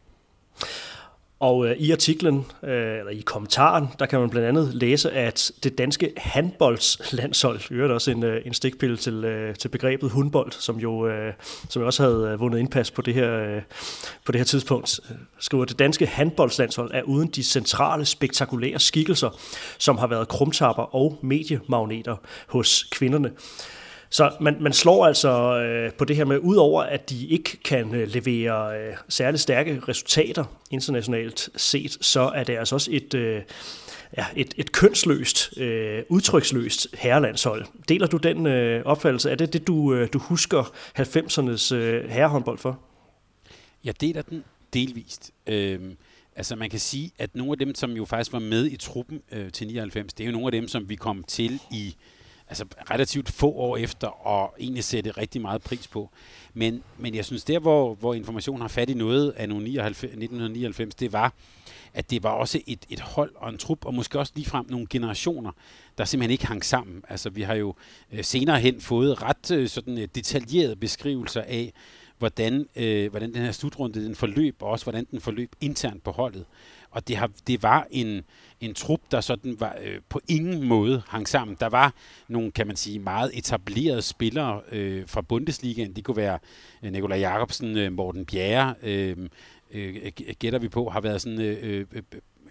[1.41, 5.53] Og øh, i artiklen, øh, eller i kommentaren, der kan man blandt andet læse, at
[5.63, 10.53] det danske handboldslandshold, i øvrigt også en, øh, en stikpille til, øh, til begrebet hundbold,
[10.53, 11.33] som jo, øh,
[11.69, 13.63] som jo også havde øh, vundet indpas på det her, øh,
[14.25, 15.01] på det her tidspunkt,
[15.39, 19.41] skriver, at det danske handboldslandshold er uden de centrale, spektakulære skikkelser,
[19.79, 22.17] som har været krumtapper og mediemagneter
[22.47, 23.31] hos kvinderne.
[24.11, 27.95] Så man, man slår altså øh, på det her med, udover at de ikke kan
[27.95, 33.43] øh, levere øh, særligt stærke resultater internationalt set, så er det altså også et, øh,
[34.17, 37.65] ja, et, et kønsløst, øh, udtryksløst herrelandshold.
[37.89, 39.31] Deler du den øh, opfattelse?
[39.31, 40.63] Er det det, du, øh, du husker
[40.99, 42.81] 90'ernes øh, herrehåndbold for?
[43.85, 44.45] Jeg deler den
[44.75, 45.31] delvist.
[45.47, 45.81] Øh,
[46.37, 49.23] altså man kan sige, at nogle af dem, som jo faktisk var med i truppen
[49.33, 51.97] øh, til 99, det er jo nogle af dem, som vi kom til i
[52.49, 56.11] altså relativt få år efter, og egentlig sætte rigtig meget pris på.
[56.55, 61.13] Men, men jeg synes, der hvor, hvor information har fat i noget af 1999, det
[61.13, 61.33] var,
[61.95, 64.87] at det var også et, et hold og en trup, og måske også ligefrem nogle
[64.91, 65.53] generationer,
[65.99, 67.03] der simpelthen ikke hang sammen.
[67.09, 67.75] Altså vi har jo
[68.13, 71.73] øh, senere hen fået ret øh, sådan, øh, detaljerede beskrivelser af,
[72.19, 76.11] hvordan, øh, hvordan den her slutrunde den forløb, og også hvordan den forløb internt på
[76.11, 76.45] holdet
[76.91, 78.25] og det, har, det var en,
[78.61, 81.57] en trup, der sådan var, øh, på ingen måde hang sammen.
[81.61, 81.95] Der var
[82.29, 85.97] nogle, kan man sige, meget etablerede spillere øh, fra Bundesligaen.
[85.97, 86.39] Det kunne være
[86.83, 89.17] øh, Nikolaj Jacobsen, øh, Morten Bjerre, øh,
[89.71, 92.03] øh, gætter vi på, har været sådan, øh, øh, øh,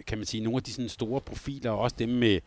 [0.06, 2.40] kan man sige, nogle af de sådan store profiler, og også dem med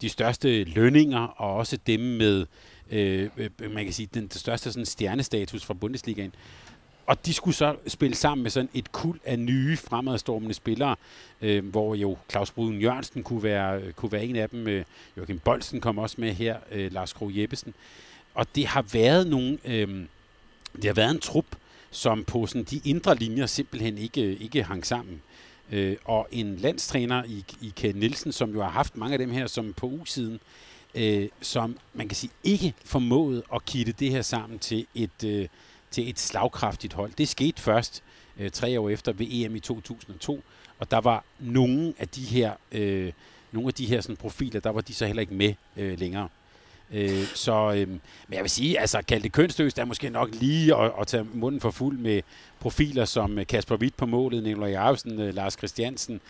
[0.00, 2.46] de største lønninger, og også dem med,
[2.90, 6.34] øh, øh man kan sige, den, den største sådan stjernestatus fra Bundesligaen.
[7.08, 10.96] Og de skulle så spille sammen med sådan et kul af nye fremadstormende spillere,
[11.40, 14.68] øh, hvor jo Claus Bruden Jørgensen kunne være, øh, kunne være en af dem.
[14.68, 14.84] Øh,
[15.16, 17.74] Joachim Bolsen kom også med her, øh, Lars Krog Jeppesen.
[18.34, 20.04] Og det har været nogle, øh,
[20.76, 21.46] det har været en trup,
[21.90, 25.22] som på sådan de indre linjer simpelthen ikke, øh, ikke hang sammen.
[25.72, 29.30] Øh, og en landstræner i, i Ken Nielsen, som jo har haft mange af dem
[29.30, 30.40] her som på u-siden,
[30.94, 35.48] øh, som man kan sige ikke formåede at kitte det her sammen til et, øh,
[35.90, 37.12] til et slagkraftigt hold.
[37.18, 38.02] Det skete først
[38.38, 40.42] øh, tre år efter ved EM i 2002,
[40.78, 43.12] og der var nogle af de her, øh,
[43.52, 46.28] nogle af de her sådan, profiler, der var de så heller ikke med øh, længere.
[46.92, 48.00] Øh, så, øh, men
[48.32, 51.60] jeg vil sige, altså kalde det kønsløst er måske nok lige at, at tage munden
[51.60, 52.22] for fuld med
[52.60, 56.20] profiler som øh, Kasper Witt på målet, Nikolaj Jarvsen, øh, Lars Christiansen,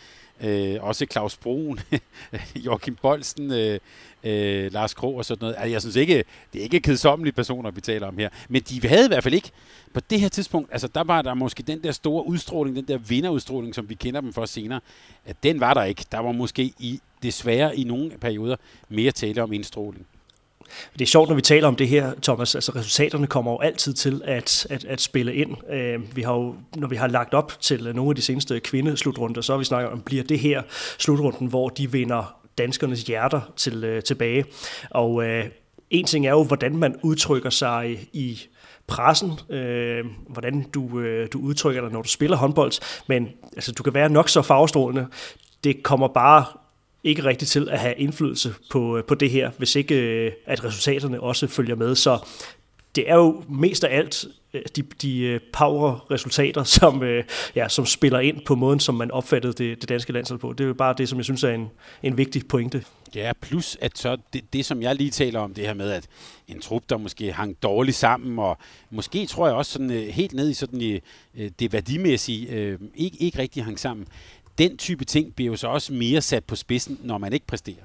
[0.41, 1.81] øh, også Claus Broen,
[2.67, 3.79] Joachim Bolsen, øh,
[4.25, 5.55] øh, Lars Krog og sådan noget.
[5.55, 8.29] Altså, jeg synes ikke, det er ikke kedsommelige personer, vi taler om her.
[8.49, 9.51] Men de havde i hvert fald ikke,
[9.95, 12.99] på det her tidspunkt, altså der var der måske den der store udstråling, den der
[12.99, 14.81] vinderudstråling, som vi kender dem for senere,
[15.27, 16.05] at den var der ikke.
[16.13, 18.57] Der var måske i, desværre i nogle perioder
[18.89, 20.07] mere tale om indstråling.
[20.93, 22.55] Det er sjovt, når vi taler om det her, Thomas.
[22.55, 25.73] Altså resultaterne kommer jo altid til at, at, at spille ind.
[25.73, 28.61] Øh, vi har jo, når vi har lagt op til øh, nogle af de seneste
[28.61, 30.63] kvindeslutrunder, så har vi snakket om, bliver det her
[30.99, 34.45] slutrunden, hvor de vinder danskernes hjerter til, øh, tilbage.
[34.91, 35.45] Og øh,
[35.91, 38.41] en ting er jo, hvordan man udtrykker sig i
[38.87, 42.73] pressen, øh, hvordan du, øh, du udtrykker dig, når du spiller håndbold,
[43.07, 45.07] men altså, du kan være nok så farvestrålende.
[45.65, 46.45] Det kommer bare
[47.05, 50.65] ikke rigtig til at have indflydelse på, øh, på det her, hvis ikke øh, at
[50.65, 51.95] resultaterne også følger med.
[51.95, 52.19] Så
[52.97, 57.03] det er jo mest af alt øh, de, de power resultater, som,
[57.55, 60.53] ja, som spiller ind på måden, som man opfattede det, det danske landshold på.
[60.53, 61.71] Det er jo bare det, som jeg synes er en,
[62.03, 62.85] en vigtig pointe.
[63.15, 66.07] Ja, plus at så det, det, som jeg lige taler om, det her med, at
[66.49, 68.59] en trup, der måske hang dårligt sammen, og
[68.91, 71.01] måske tror jeg også sådan helt ned i sådan
[71.59, 74.07] det værdimæssige, ikke, ikke rigtig hang sammen
[74.59, 77.85] den type ting bliver jo så også mere sat på spidsen, når man ikke præsterer.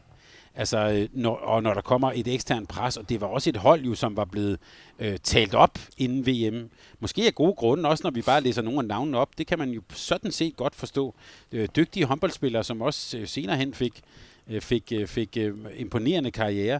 [0.56, 3.58] Altså, øh, når, og når der kommer et eksternt pres, og det var også et
[3.58, 4.60] hold jo, som var blevet
[5.00, 6.70] øh, talt op inden VM.
[7.00, 9.38] Måske af gode grunde, også når vi bare læser nogle af navnene op.
[9.38, 11.16] Det kan man jo sådan set godt forstå.
[11.52, 14.02] Øh, dygtige håndboldspillere, som også øh, senere hen fik,
[14.48, 16.80] øh, fik, øh, fik øh, imponerende karriere.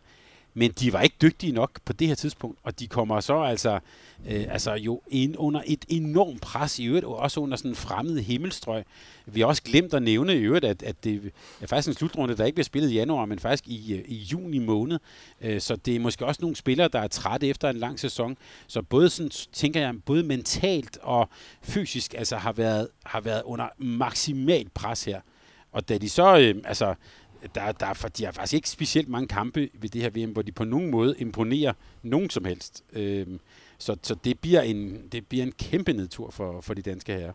[0.54, 3.80] Men de var ikke dygtige nok på det her tidspunkt, og de kommer så altså,
[4.28, 7.76] øh, altså jo ind under et enormt pres i øvrigt, og også under sådan en
[7.76, 8.84] fremmed himmelstrøg.
[9.26, 11.32] Vi har også glemt at nævne i øvrigt, at, at det
[11.62, 14.16] er faktisk en slutrunde, der ikke bliver spillet i januar, men faktisk i, øh, i
[14.16, 15.00] juni måned.
[15.42, 18.38] Øh, så det er måske også nogle spillere, der er trætte efter en lang sæson.
[18.68, 21.30] Så både sådan, tænker jeg, både mentalt og
[21.62, 25.22] fysisk altså har været, har været under maksimalt pres her.
[25.72, 26.96] Og da de så, øh, altså
[27.56, 30.42] der, der, for de har faktisk ikke specielt mange kampe ved det her VM, hvor
[30.42, 31.74] de på nogen måde imponerer
[32.04, 32.84] nogen som helst.
[32.94, 33.40] Øhm,
[33.78, 37.34] så, så det bliver en, det bliver en kæmpe nedtur for, for de danske herrer.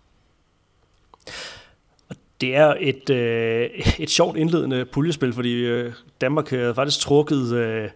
[2.40, 3.70] Det er et, øh,
[4.04, 7.88] et sjovt indledende puljespil, fordi øh, Danmark havde faktisk trukket øh,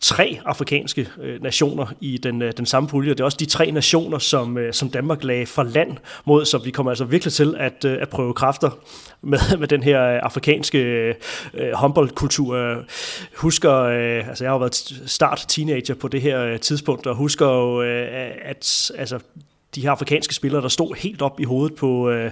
[0.00, 3.10] tre afrikanske øh, nationer i den, øh, den samme pulje.
[3.10, 6.58] Det er også de tre nationer, som, øh, som Danmark lagde fra land mod, så
[6.58, 8.70] vi kommer altså virkelig til at, øh, at prøve kræfter
[9.22, 11.14] med, med den her øh, afrikanske øh,
[11.54, 12.76] øh, håndboldkultur.
[13.36, 17.46] Husker, øh, altså jeg har været start teenager på det her øh, tidspunkt, og husker
[17.46, 18.08] jo, øh,
[18.44, 19.18] at altså,
[19.78, 22.30] de her afrikanske spillere, der stod helt op i hovedet på, øh,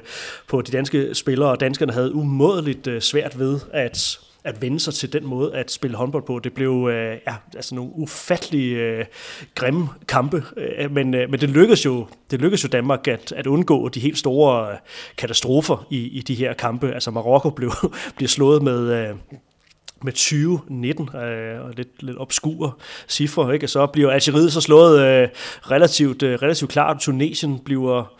[0.49, 4.95] på de danske spillere, og danskerne havde umådeligt øh, svært ved at at vende sig
[4.95, 6.39] til den måde at spille håndbold på.
[6.39, 9.05] Det blev øh, ja, altså nogle ufattelige øh,
[9.55, 13.47] grimme kampe, øh, men, øh, men det lykkedes jo, det lykkedes jo Danmark at, at
[13.47, 14.77] undgå de helt store øh,
[15.19, 16.93] katastrofer i, i de her kampe.
[16.93, 17.73] Altså Marokko blev,
[18.17, 19.17] blev slået med, øh,
[20.03, 22.73] med 2019 øh, og lidt, lidt obskure
[23.09, 23.69] cifre, ikke?
[23.69, 25.29] så bliver Algeriet så slået øh,
[25.71, 27.01] relativt, øh, relativt klart.
[27.01, 28.15] Tunesien bliver,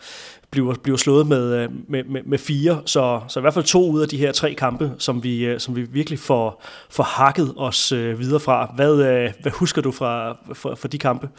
[0.51, 3.91] bliver, bliver slået med, øh, med, med, med fire, så, så i hvert fald to
[3.91, 7.53] ud af de her tre kampe, som vi, øh, som vi virkelig får, får hakket
[7.57, 8.71] os øh, videre fra.
[8.75, 11.29] Hvad, øh, hvad husker du fra, fra, fra de kampe?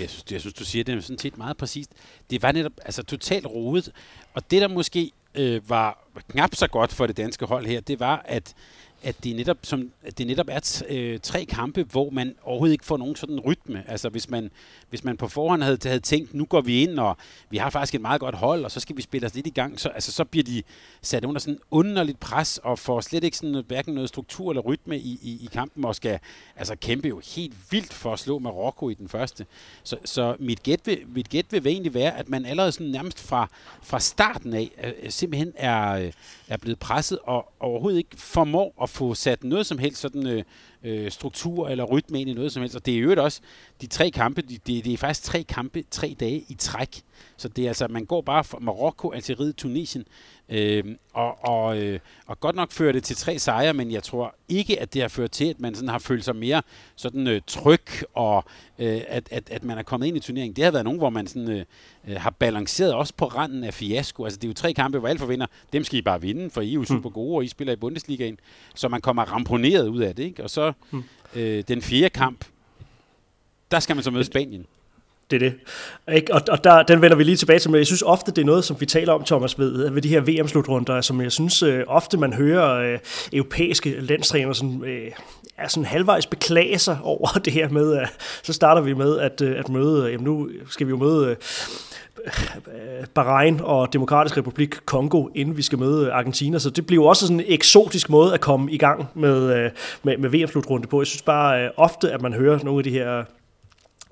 [0.00, 1.90] Jeg synes, jeg synes, du siger det sådan set meget præcist.
[2.30, 3.92] Det var netop altså, totalt rodet,
[4.34, 8.00] og det der måske øh, var knap så godt for det danske hold her, det
[8.00, 8.54] var, at
[9.02, 12.72] at det netop, som, at det netop er t, øh, tre kampe, hvor man overhovedet
[12.72, 13.84] ikke får nogen sådan rytme.
[13.88, 14.50] Altså hvis man,
[14.90, 17.16] hvis man på forhånd havde, havde tænkt, nu går vi ind, og
[17.50, 19.50] vi har faktisk et meget godt hold, og så skal vi spille os lidt i
[19.50, 20.62] gang, så, altså, så bliver de
[21.02, 24.98] sat under sådan underligt pres, og får slet ikke sådan, hverken noget struktur eller rytme
[24.98, 26.18] i, i, i kampen, og skal
[26.56, 29.46] altså, kæmpe jo helt vildt for at slå Marokko i den første.
[29.82, 33.20] Så, så mit, gæt vil, mit gæt vil egentlig være, at man allerede sådan nærmest
[33.20, 33.48] fra,
[33.82, 36.12] fra starten af øh, simpelthen er, øh,
[36.48, 40.44] er blevet presset, og overhovedet ikke formår at få sat noget som helst sådan øh,
[40.82, 42.76] øh, struktur eller rytme ind i noget som helst.
[42.76, 43.40] Og det er jo også
[43.80, 47.02] de tre kampe, det, det, er faktisk tre kampe, tre dage i træk.
[47.36, 50.04] Så det er altså, man går bare fra Marokko, Algeriet, Tunesien,
[50.48, 54.34] øh, og, og, øh, og godt nok fører det til tre sejre, men jeg tror
[54.48, 56.62] ikke, at det har ført til, at man sådan har følt sig mere
[56.96, 57.84] sådan øh, tryg,
[58.14, 58.44] og
[58.78, 60.56] øh, at, at, at man er kommet ind i turneringen.
[60.56, 61.64] Det har været nogen, hvor man sådan, øh,
[62.08, 64.24] øh, har balanceret også på randen af fiasko.
[64.24, 65.46] Altså det er jo tre kampe, hvor alle forvinder.
[65.72, 67.76] Dem skal I bare vinde, for I er jo super gode, og I spiller i
[67.76, 68.38] Bundesligaen.
[68.74, 70.22] Så man kommer ramponeret ud af det.
[70.22, 70.42] Ikke?
[70.42, 70.72] Og så
[71.34, 72.44] øh, den fjerde kamp,
[73.70, 74.66] der skal man så møde Spanien.
[75.30, 75.54] Det er det.
[76.14, 76.34] Ikke?
[76.34, 78.46] Og, og der, den vender vi lige tilbage til, men jeg synes ofte, det er
[78.46, 81.62] noget, som vi taler om, Thomas, ved, øh, ved de her VM-slutrunder, som jeg synes
[81.62, 82.98] øh, ofte, man hører øh,
[83.32, 85.10] europæiske landstræner sådan, øh,
[85.58, 88.08] er sådan halvvejs beklage sig over det her med, at
[88.42, 91.26] så starter vi med at, øh, at møde, øh, jamen nu skal vi jo møde
[91.26, 91.36] øh,
[92.66, 96.58] øh Bahrain og Demokratisk Republik Kongo, inden vi skal møde Argentina.
[96.58, 99.70] Så det bliver jo også sådan en eksotisk måde at komme i gang med, øh,
[100.02, 101.00] med, med VM-slutrunde på.
[101.00, 103.24] Jeg synes bare ofte, at man hører nogle af de her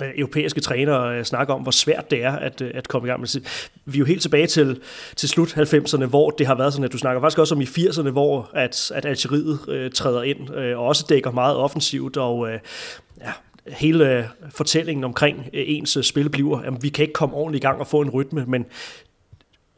[0.00, 3.20] europæiske trænere øh, snakker om, hvor svært det er at, øh, at komme i gang
[3.20, 3.40] med
[3.84, 4.80] Vi er jo helt tilbage til,
[5.16, 7.64] til slut 90'erne, hvor det har været sådan, at du snakker faktisk også om i
[7.64, 12.48] 80'erne, hvor at, at Algeriet øh, træder ind øh, og også dækker meget offensivt, og
[12.48, 12.58] øh,
[13.20, 13.32] ja,
[13.66, 17.80] hele øh, fortællingen omkring ens spil bliver, at vi kan ikke komme ordentligt i gang
[17.80, 18.66] og få en rytme, men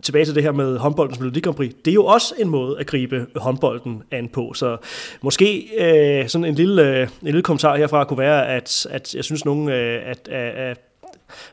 [0.02, 2.78] tilbage til det her med håndboldens Melodi Grand Prix, det er jo også en måde
[2.80, 4.52] at gribe håndbolden an på.
[4.54, 4.76] Så
[5.22, 9.24] måske øh, sådan en lille, øh, en lille kommentar herfra kunne være, at, at jeg
[9.24, 10.78] synes nogle øh, at, at,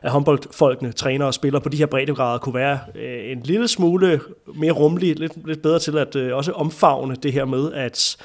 [0.02, 4.20] at håndboldfolkene, træner og spiller på de her breddegrader, kunne være øh, en lille smule
[4.54, 8.16] mere rummelig, lidt, lidt bedre til at øh, også omfavne det her med, at,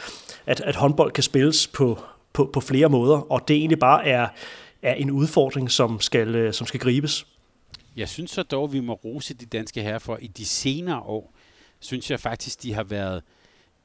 [0.46, 2.00] at, at håndbold kan spilles på,
[2.34, 4.28] på, på flere måder, og det egentlig bare er,
[4.82, 7.26] er en udfordring, som skal, øh, som skal gribes.
[7.96, 11.00] Jeg synes så dog, at vi må rose de danske herrer for, i de senere
[11.00, 11.34] år,
[11.80, 13.24] synes jeg faktisk, de har været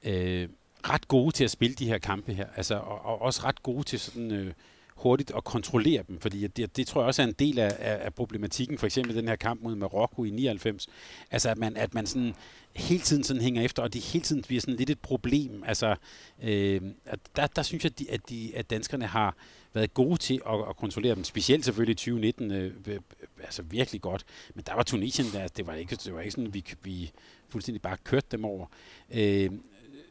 [0.04, 0.48] øh,
[0.88, 2.46] ret gode til at spille de her kampe her.
[2.56, 4.52] Altså, og, og også ret gode til sådan øh,
[4.96, 8.04] hurtigt at kontrollere dem, fordi det, det tror jeg også er en del af, af,
[8.04, 10.86] af problematikken, for eksempel den her kamp mod Marokko i 99.
[11.30, 12.34] Altså, at man, at man sådan
[12.72, 15.62] hele tiden sådan hænger efter, og det hele tiden bliver sådan lidt et problem.
[15.66, 15.96] Altså,
[16.42, 19.36] øh, at der, der synes jeg, at, de, at, de, at danskerne har
[19.76, 23.00] været gode til at, at kontrollere dem, specielt selvfølgelig i 2019, øh,
[23.40, 24.24] altså virkelig godt.
[24.54, 27.10] Men der var Tunesien, der, det var ikke, det var ikke sådan, at vi, vi
[27.48, 28.66] fuldstændig bare kørte dem over.
[29.14, 29.50] Øh,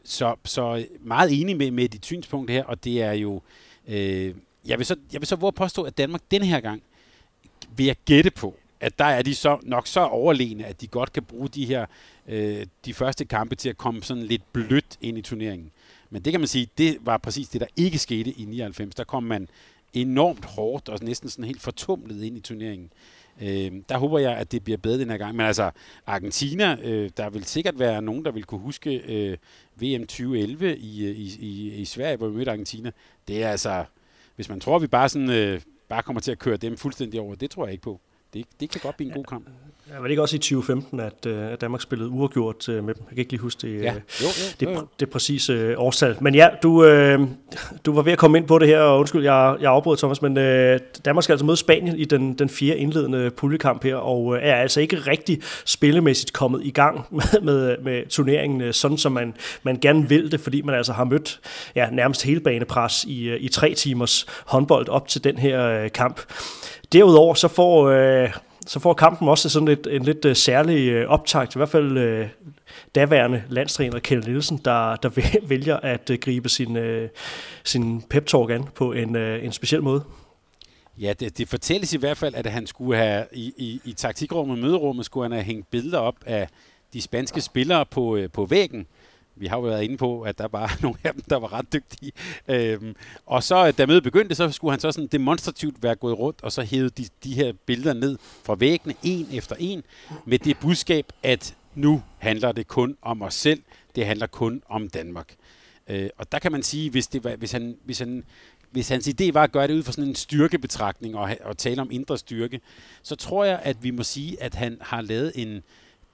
[0.03, 3.41] så, så meget enig med, med dit synspunkt her, og det er jo,
[3.87, 4.35] øh,
[4.65, 6.83] jeg vil så, jeg vil så våge påstå, at Danmark denne her gang,
[7.75, 11.13] vil jeg gætte på, at der er de så nok så overlegne, at de godt
[11.13, 11.85] kan bruge de her
[12.27, 15.71] øh, de første kampe til at komme sådan lidt blødt ind i turneringen.
[16.15, 18.95] Men det kan man sige, det var præcis det, der ikke skete i 99.
[18.95, 19.47] Der kom man
[19.93, 22.91] enormt hårdt og næsten sådan helt fortumlet ind i turneringen.
[23.41, 25.35] Øh, der håber jeg, at det bliver bedre den her gang.
[25.35, 25.71] Men altså,
[26.05, 29.37] Argentina, øh, der vil sikkert være nogen, der vil kunne huske øh,
[29.75, 32.91] VM 2011 i, i, i, i Sverige, hvor vi mødte Argentina.
[33.27, 33.85] Det er altså,
[34.35, 37.19] hvis man tror, at vi bare, sådan, øh, bare kommer til at køre dem fuldstændig
[37.19, 37.99] over, det tror jeg ikke på.
[38.33, 39.47] Det, det kan godt blive en god kamp.
[39.89, 42.81] Ja, var det ikke også i 2015, at, uh, at Danmark spillede uafgjort uh, med
[42.81, 42.87] dem?
[42.87, 43.93] Jeg kan ikke lige huske det, ja.
[43.93, 44.27] jo, jo,
[44.59, 46.17] det, jo, det præcise årstal.
[46.21, 46.85] Men ja, du,
[47.85, 50.21] du var ved at komme ind på det her, og undskyld, jeg, jeg afbrød Thomas,
[50.21, 50.35] men
[51.05, 54.81] Danmark skal altså møde Spanien i den, den fjerde indledende puljekamp her, og er altså
[54.81, 59.33] ikke rigtig spillemæssigt kommet i gang med, med, med turneringen, sådan som man,
[59.63, 61.39] man gerne vil det, fordi man altså har mødt
[61.75, 66.21] ja, nærmest hele banepres i, i tre timers håndbold op til den her kamp.
[66.93, 68.29] Derudover så får, øh,
[68.65, 72.21] så får kampen også sådan lidt, en lidt uh, særlig uh, optakt, i hvert fald
[72.21, 72.27] uh,
[72.95, 75.09] daværende landstræner Kjell Nielsen, der, der
[75.49, 77.07] vælger at uh, gribe sin, uh,
[77.63, 80.03] sin pep-talk an på en, uh, en speciel måde.
[80.97, 84.59] Ja, det, det fortælles i hvert fald, at han skulle have i, i, i taktikrummet
[84.59, 86.47] møderummet, skulle han have hængt billeder op af
[86.93, 88.87] de spanske spillere på, øh, på væggen
[89.35, 91.73] vi har jo været inde på, at der var nogle af dem, der var ret
[91.73, 92.11] dygtige.
[92.47, 96.43] Øhm, og så, da mødet begyndte, så skulle han så sådan demonstrativt være gået rundt,
[96.43, 99.83] og så hævede de, de her billeder ned fra væggene, en efter en,
[100.25, 103.61] med det budskab, at nu handler det kun om os selv,
[103.95, 105.35] det handler kun om Danmark.
[105.87, 108.23] Øh, og der kan man sige, hvis, det var, hvis, han, hvis, han,
[108.71, 111.81] hvis hans idé var at gøre det ud fra sådan en styrkebetragtning og, og tale
[111.81, 112.61] om indre styrke,
[113.03, 115.63] så tror jeg, at vi må sige, at han har lavet en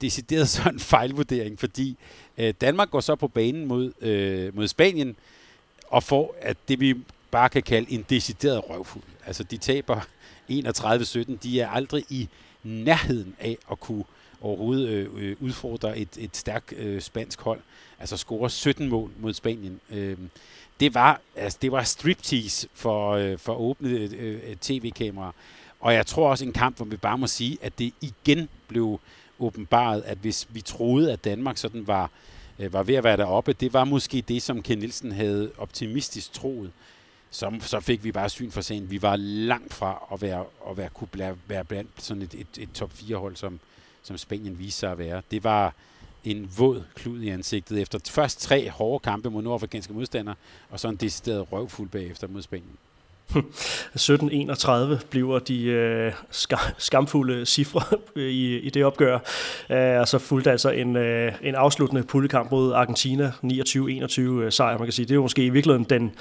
[0.01, 1.97] decideret sådan en fejlvurdering, fordi
[2.37, 5.15] øh, Danmark går så på banen mod, øh, mod Spanien,
[5.87, 6.95] og får at det, vi
[7.31, 9.03] bare kan kalde en decideret røvfuld.
[9.25, 9.99] Altså, de taber
[10.51, 11.37] 31-17.
[11.43, 12.29] De er aldrig i
[12.63, 14.03] nærheden af at kunne
[14.41, 17.59] overhovedet øh, øh udfordre et, et stærkt øh, spansk hold.
[17.99, 19.79] Altså score 17 mål mod Spanien.
[19.89, 20.17] Øh,
[20.79, 25.31] det var, altså, det var striptease for, øh, for åbne øh, øh tv-kameraer.
[25.79, 28.99] Og jeg tror også en kamp, hvor vi bare må sige, at det igen blev
[29.41, 32.09] åbenbaret, at hvis vi troede, at Danmark sådan var,
[32.59, 36.33] øh, var ved at være deroppe, det var måske det, som Ken Nielsen havde optimistisk
[36.33, 36.71] troet.
[37.31, 38.91] Så, så fik vi bare syn for sagen.
[38.91, 42.47] Vi var langt fra at være, at være, kunne blæ, være blandt sådan et, et,
[42.57, 43.59] et top 4-hold, som,
[44.03, 45.21] som Spanien viste sig at være.
[45.31, 45.73] Det var
[46.23, 50.35] en våd klud i ansigtet efter først tre hårde kampe mod nordafrikanske modstandere,
[50.69, 52.77] og så en decideret røvfuld bagefter mod Spanien.
[53.95, 56.11] 1731 bliver de øh,
[56.77, 57.81] skamfulde cifre
[58.15, 59.19] i, i det opgør.
[59.69, 64.77] Øh, og så fulgte altså en, øh, en afsluttende puljekamp mod Argentina, 29-21 øh, sejr,
[64.77, 65.05] man kan sige.
[65.05, 66.11] Det er jo måske i virkeligheden den,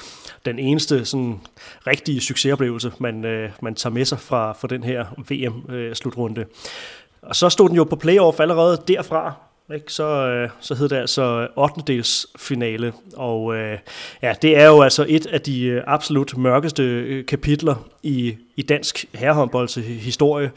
[0.44, 1.40] den eneste sådan,
[1.86, 6.40] rigtige succesoplevelse, man, øh, man tager med sig fra, fra den her VM-slutrunde.
[6.40, 6.46] Øh,
[7.22, 9.34] og så stod den jo på playoff allerede derfra,
[9.74, 9.92] ikke?
[9.92, 11.82] Så, øh, så hed det altså 8.
[11.86, 13.78] dels finale, og øh,
[14.22, 18.62] ja, det er jo altså et af de øh, absolut mørkeste øh, kapitler i, i
[18.62, 20.50] dansk herrehåndbolds historie.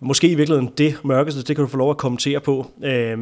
[0.00, 2.70] Måske i virkeligheden det mørkeste, det kan du få lov at kommentere på.
[2.84, 3.18] Øh,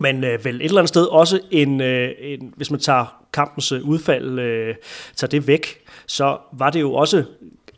[0.00, 3.72] men øh, vel et eller andet sted også en, øh, en hvis man tager kampens
[3.72, 4.74] øh, udfald, øh,
[5.16, 5.66] tager det væk,
[6.06, 7.24] så var det jo også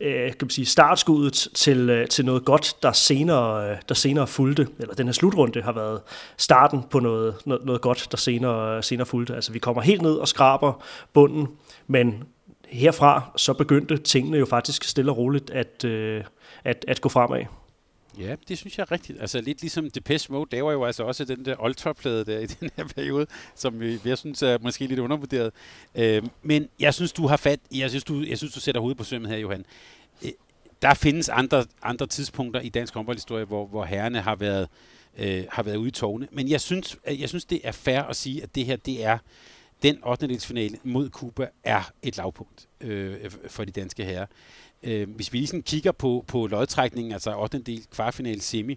[0.01, 4.27] øh, kan man sige, startskuddet til, øh, til noget godt, der senere, øh, der senere
[4.27, 6.01] fulgte, eller den her slutrunde har været
[6.37, 9.35] starten på noget, noget, noget godt, der senere, øh, senere fulgte.
[9.35, 11.49] Altså vi kommer helt ned og skraber bunden,
[11.87, 12.25] men
[12.69, 16.25] herfra så begyndte tingene jo faktisk stille og roligt at, øh,
[16.65, 17.45] at, at gå fremad.
[18.19, 19.21] Ja, det synes jeg er rigtigt.
[19.21, 22.47] Altså lidt ligesom Depeche Mode, der var jo altså også den der ultraplade der i
[22.61, 25.53] den her periode, som jeg synes er måske lidt undervurderet.
[25.95, 28.99] Øh, men jeg synes, du har fat, jeg synes, du, jeg synes, du sætter hovedet
[28.99, 29.65] på sømmet her, Johan.
[30.25, 30.31] Øh,
[30.83, 34.69] der findes andre, andre tidspunkter i dansk håndboldhistorie, hvor, hvor herrene har været,
[35.19, 36.29] øh, har været ude i tårne.
[36.33, 39.05] Men jeg synes, øh, jeg synes, det er fair at sige, at det her, det
[39.05, 39.19] er
[39.83, 40.41] den 8.
[40.41, 44.27] finale mod Cuba er et lavpunkt øh, for de danske herrer.
[44.83, 47.59] Øh, hvis vi lige sådan kigger på, på lodtrækningen, altså 8.
[47.59, 48.77] del kvartfinale semi,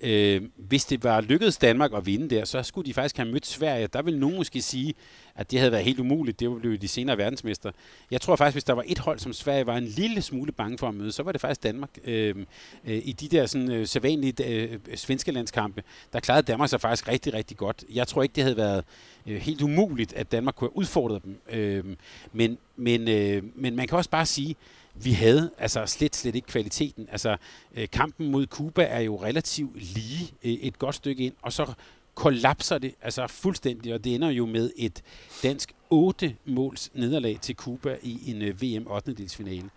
[0.00, 3.46] øh, hvis det var lykkedes Danmark at vinde der, så skulle de faktisk have mødt
[3.46, 3.86] Sverige.
[3.86, 4.94] Der vil nogen måske sige,
[5.34, 6.40] at det havde været helt umuligt.
[6.40, 7.70] Det blev de senere verdensmester.
[8.10, 10.78] Jeg tror faktisk, hvis der var et hold, som Sverige var en lille smule bange
[10.78, 11.90] for at møde, så var det faktisk Danmark.
[12.04, 12.36] Øh,
[12.84, 17.08] øh, I de der sådan, øh, sædvanlige øh, svenske landskampe, der klarede Danmark sig faktisk
[17.08, 17.84] rigtig, rigtig godt.
[17.94, 18.84] Jeg tror ikke, det havde været
[19.26, 21.40] øh, helt umuligt, at Danmark kunne have udfordret dem.
[21.50, 21.84] Øh,
[22.32, 24.56] men, men, øh, men man kan også bare sige,
[24.94, 27.08] vi havde altså slet, slet ikke kvaliteten.
[27.12, 27.36] Altså,
[27.74, 31.72] øh, kampen mod Cuba er jo relativt lige øh, et godt stykke ind, og så
[32.14, 35.02] kollapser det altså fuldstændig, og det ender jo med et
[35.42, 39.12] dansk 8 måls nederlag til Cuba i en øh, VM 8.
[39.12, 39.70] delsfinale.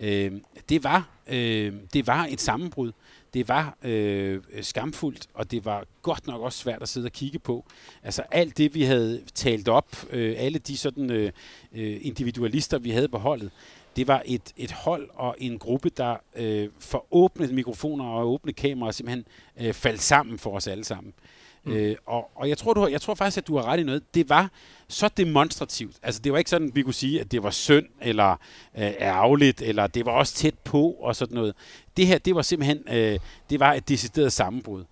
[0.00, 0.32] Øh,
[0.68, 2.92] det, var, øh, det var et sammenbrud.
[3.34, 7.38] Det var øh, skamfuldt, og det var godt nok også svært at sidde og kigge
[7.38, 7.64] på.
[8.02, 11.32] Altså alt det, vi havde talt op, øh, alle de sådan øh,
[11.72, 13.50] øh, individualister, vi havde på holdet,
[13.96, 18.52] det var et, et hold og en gruppe, der øh, for åbne mikrofoner og åbne
[18.52, 19.24] kameraer simpelthen
[19.60, 21.12] øh, faldt sammen for os alle sammen.
[21.64, 21.72] Mm.
[21.72, 23.82] Øh, og, og jeg tror, du har, jeg tror faktisk, at du har ret i
[23.82, 24.14] noget.
[24.14, 24.50] Det var
[24.88, 25.96] så demonstrativt.
[26.02, 28.30] Altså, det var ikke sådan, vi kunne sige, at det var synd, eller
[28.78, 31.54] øh, ærgerligt, eller det var også tæt på, og sådan noget.
[31.96, 33.18] Det her, det var simpelthen, øh,
[33.50, 34.84] det var et decideret sammenbrud.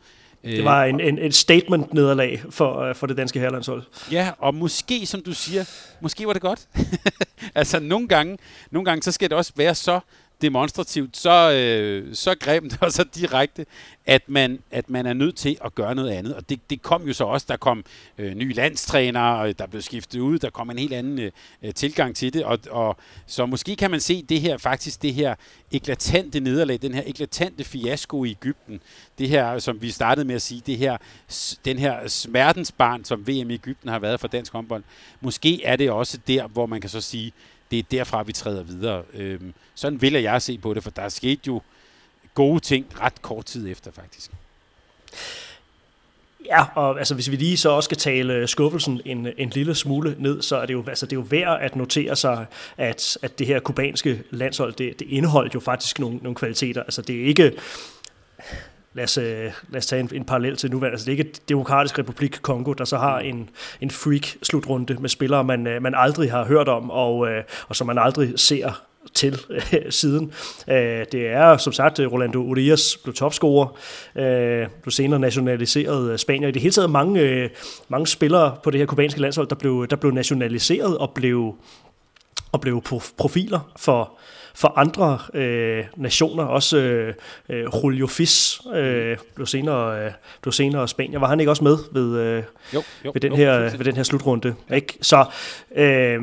[0.45, 3.83] Det var en, en, en statement-nederlag for, øh, for det danske herrelandshold.
[4.13, 5.65] Ja, og måske, som du siger,
[6.01, 6.69] måske var det godt.
[7.55, 8.39] altså, nogle gange,
[8.71, 10.01] nogle gange, så skal det også være så
[10.43, 13.67] demonstrativt, så, øh, så grimt og så direkte,
[14.07, 16.35] at man, at man er nødt til at gøre noget andet.
[16.35, 17.85] Og det, det kom jo så også, der kom
[18.19, 21.31] øh, nye landstrænere, og der blev skiftet ud, der kom en helt anden øh,
[21.63, 22.45] øh tilgang til det.
[22.45, 25.35] Og, og, så måske kan man se det her, faktisk det her
[25.73, 28.81] eklatante nederlag, den her eklatante fiasko i Ægypten,
[29.19, 30.97] det her, som vi startede med at sige, det her,
[31.65, 34.83] den her smertensbarn, som VM i Ægypten har været for dansk håndbold,
[35.21, 37.33] måske er det også der, hvor man kan så sige,
[37.73, 39.03] det er derfra, vi træder videre.
[39.15, 41.63] Øhm, sådan vil jeg se på det, for der er sket jo
[42.35, 44.31] gode ting ret kort tid efter, faktisk.
[46.47, 50.17] Ja, og altså, hvis vi lige så også skal tale skuffelsen en, en lille smule
[50.19, 52.47] ned, så er det jo, altså, det er jo værd at notere sig,
[52.77, 56.83] at, at det her kubanske landshold, det, det indeholdt jo faktisk nogle, nogle kvaliteter.
[56.83, 57.53] Altså, det er ikke
[58.95, 60.95] lad os, øh, lad os tage en, en parallel til nuværende.
[60.95, 65.45] Altså, det er ikke Demokratisk Republik Kongo, der så har en, en freak-slutrunde med spillere,
[65.45, 68.83] man, øh, man aldrig har hørt om, og, øh, og som man aldrig ser
[69.15, 69.41] til
[69.73, 70.33] øh, siden.
[70.69, 73.79] Øh, det er som sagt Rolando Urias blev topscorer,
[74.17, 76.49] øh, blev senere nationaliseret Spanier.
[76.49, 77.51] I det hele taget mange, øh,
[77.89, 81.55] mange spillere på det her kubanske landshold, der blev, der blev nationaliseret og blev,
[82.53, 82.83] og blev
[83.19, 84.19] profiler for,
[84.63, 86.45] for andre øh, nationer.
[86.45, 87.15] Også øh,
[87.49, 90.11] øh, Julio Fis øh, blev, senere, øh,
[90.41, 91.19] blev senere Spanier.
[91.19, 92.43] Var han ikke også med ved, øh,
[92.75, 94.55] jo, jo, ved, den, jo, her, ved den her slutrunde?
[94.71, 94.75] Ja.
[94.75, 94.99] Ikke?
[95.01, 95.25] Så...
[95.75, 96.23] Øh,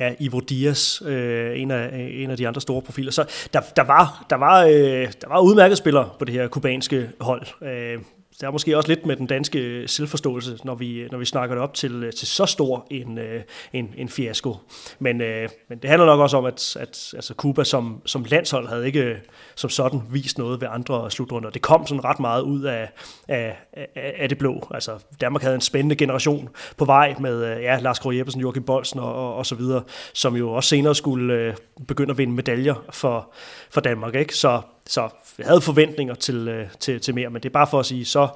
[0.00, 3.12] ja, Ivo Diaz, øh, en, af, en af de andre store profiler.
[3.12, 4.72] Så der, der var, der var, øh,
[5.20, 7.46] der var udmærket spillere på det her kubanske hold.
[7.62, 7.98] Øh,
[8.30, 11.24] det er måske også lidt med den danske øh, selvforståelse, når vi, øh, når vi
[11.24, 13.18] snakker det op til, øh, til så stor en,
[13.72, 14.56] en, en fiasko.
[14.98, 18.68] Men, øh, men det handler nok også om, at, at altså Cuba som, som landshold
[18.68, 19.16] havde ikke
[19.54, 21.50] som sådan vist noget ved andre slutrunder.
[21.50, 22.88] Det kom sådan ret meget ud af,
[23.28, 24.68] af, af, af det blå.
[24.70, 29.00] Altså Danmark havde en spændende generation på vej med ja, Lars Kroh Jeppesen, Joachim Bolsen
[29.00, 29.82] og, og, og så videre,
[30.14, 31.56] som jo også senere skulle
[31.88, 33.32] begynde at vinde medaljer for,
[33.70, 34.14] for Danmark.
[34.14, 34.34] Ikke?
[34.34, 35.08] Så så
[35.38, 38.04] jeg havde forventninger til, øh, til, til mere, men det er bare for at sige,
[38.04, 38.28] så,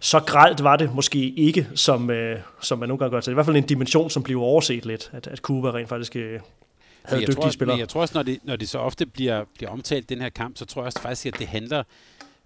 [0.00, 3.20] så gralt var det måske ikke, som, øh, som man nogle gange gør.
[3.20, 5.70] Så det er i hvert fald en dimension, som bliver overset lidt, at, at Cuba
[5.70, 6.40] rent faktisk øh,
[7.02, 7.76] havde jeg dygtige tror, spillere.
[7.76, 10.28] Men jeg tror også, når det, når det så ofte bliver, bliver omtalt, den her
[10.28, 11.82] kamp, så tror jeg også faktisk, at det handler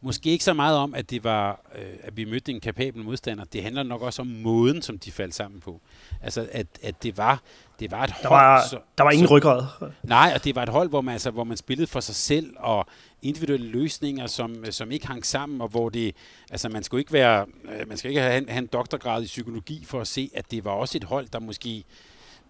[0.00, 3.44] måske ikke så meget om, at det var, øh, at vi mødte en kapabel modstander.
[3.44, 5.80] Det handler nok også om måden, som de faldt sammen på.
[6.22, 7.42] Altså, at, at det var
[7.80, 9.64] det var et der hold, var, så, der var ingen ryggrad.
[10.02, 12.54] Nej, og det var et hold, hvor man, altså, hvor man spillede for sig selv,
[12.56, 12.86] og
[13.22, 16.16] individuelle løsninger, som, som ikke hang sammen, og hvor det,
[16.50, 19.84] altså man skulle ikke være, øh, man skal ikke have, have en doktorgrad i psykologi
[19.84, 21.84] for at se, at det var også et hold, der måske,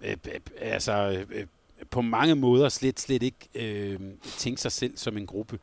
[0.00, 0.16] øh,
[0.60, 1.46] altså øh,
[1.90, 4.00] på mange måder slet, slet ikke øh,
[4.38, 5.58] tænkte sig selv som en gruppe.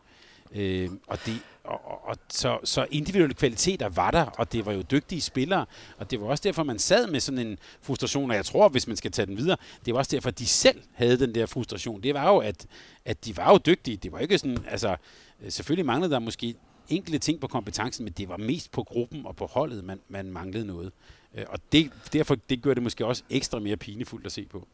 [0.53, 4.81] Øh, og det, og, og, så, så individuelle kvaliteter var der, og det var jo
[4.81, 5.65] dygtige spillere,
[5.97, 8.87] og det var også derfor, man sad med sådan en frustration, og jeg tror, hvis
[8.87, 12.03] man skal tage den videre, det var også derfor, de selv havde den der frustration.
[12.03, 12.65] Det var jo, at,
[13.05, 13.97] at de var jo dygtige.
[13.97, 14.95] Det var ikke sådan, altså,
[15.41, 16.55] øh, selvfølgelig manglede der måske
[16.89, 20.31] enkelte ting på kompetencen, men det var mest på gruppen og på holdet, man, man
[20.31, 20.91] manglede noget.
[21.35, 24.67] Øh, og det, derfor det gør det måske også ekstra mere pinefuldt at se på.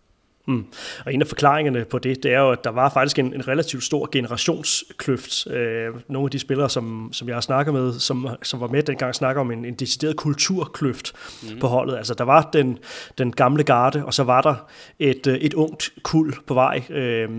[0.50, 0.66] Mm.
[1.06, 3.48] Og en af forklaringerne på det, det er jo, at der var faktisk en, en
[3.48, 5.48] relativt stor generationskløft.
[5.48, 8.84] Øh, nogle af de spillere, som, som jeg har snakket med, som, som var med
[8.84, 11.60] dengang, snakker om en, en decideret kulturkløft mm.
[11.60, 11.98] på holdet.
[11.98, 12.78] Altså, der var den,
[13.18, 14.56] den gamle garde, og så var der
[15.00, 16.84] et, øh, et ungt kul på vej.
[16.90, 17.30] Øh,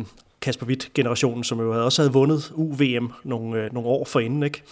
[0.43, 4.43] Kasper Witt-generationen, som jo også havde vundet UVM nogle, øh, nogle år forinden.
[4.43, 4.63] Ikke?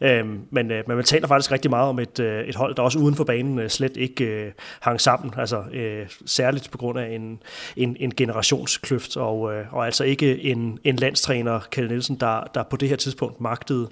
[0.00, 2.82] Øhm, men, øh, men man taler faktisk rigtig meget om et, øh, et hold, der
[2.82, 6.98] også uden for banen øh, slet ikke øh, hang sammen, altså øh, særligt på grund
[6.98, 7.42] af en,
[7.76, 12.62] en, en generationskløft, og, øh, og altså ikke en, en landstræner, Kjell Nielsen, der, der
[12.62, 13.88] på det her tidspunkt magtede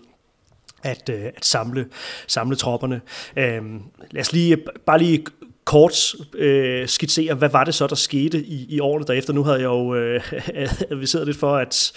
[0.82, 1.86] at, øh, at samle,
[2.26, 3.00] samle tropperne.
[3.36, 4.56] Øhm, lad os lige,
[4.86, 5.24] bare lige
[5.64, 9.32] kort øh, skitsere, hvad var det så, der skete i, i årene derefter.
[9.32, 10.32] Nu havde jeg jo øh,
[10.92, 11.92] adviseret lidt for, at,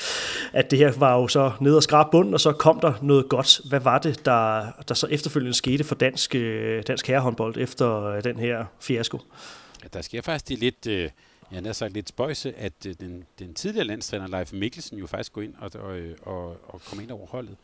[0.54, 3.30] at det her var jo så ned og skrab bunden, og så kom der noget
[3.30, 3.62] godt.
[3.70, 8.24] Hvad var det, der, der så efterfølgende skete for dansk, øh, dansk herrehåndbold efter øh,
[8.24, 9.20] den her fiasko?
[9.84, 10.88] Ja, der sker faktisk det lidt...
[10.88, 11.10] Øh
[11.52, 15.34] jeg har sagt lidt spøjse, at øh, den, den tidligere landstræner Leif Mikkelsen jo faktisk
[15.34, 17.56] går ind og, og, øh, og, og kommer ind over holdet.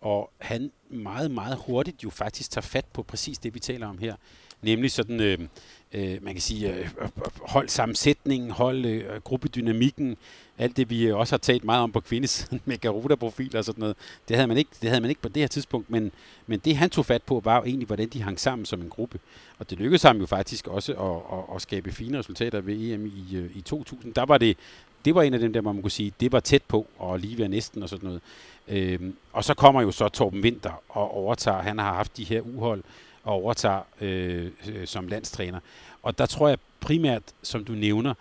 [0.00, 3.98] Og han meget, meget hurtigt jo faktisk tager fat på præcis det, vi taler om
[3.98, 4.14] her
[4.62, 5.38] nemlig sådan, øh,
[5.92, 7.08] øh, man kan sige, øh, øh,
[7.42, 10.16] hold sammensætningen, hold øh, gruppedynamikken,
[10.58, 13.80] alt det, vi øh, også har talt meget om på kvindesiden med Garuda-profiler og sådan
[13.80, 13.96] noget,
[14.28, 16.12] det havde, man ikke, det havde man ikke på det her tidspunkt, men,
[16.46, 18.88] men det han tog fat på, var jo egentlig, hvordan de hang sammen som en
[18.88, 19.18] gruppe.
[19.58, 23.06] Og det lykkedes ham jo faktisk også at, at, at skabe fine resultater ved EM
[23.06, 24.14] i, øh, i 2000.
[24.14, 24.56] Der var det,
[25.04, 27.38] det var en af dem der, man kunne sige, det var tæt på, og lige
[27.38, 28.20] ved næsten og sådan noget.
[28.68, 32.40] Øhm, og så kommer jo så Torben Winter og overtager, han har haft de her
[32.40, 32.82] uhold,
[33.24, 35.60] og overtager øh, øh, som landstræner.
[36.02, 38.14] Og der tror jeg primært, som du nævner,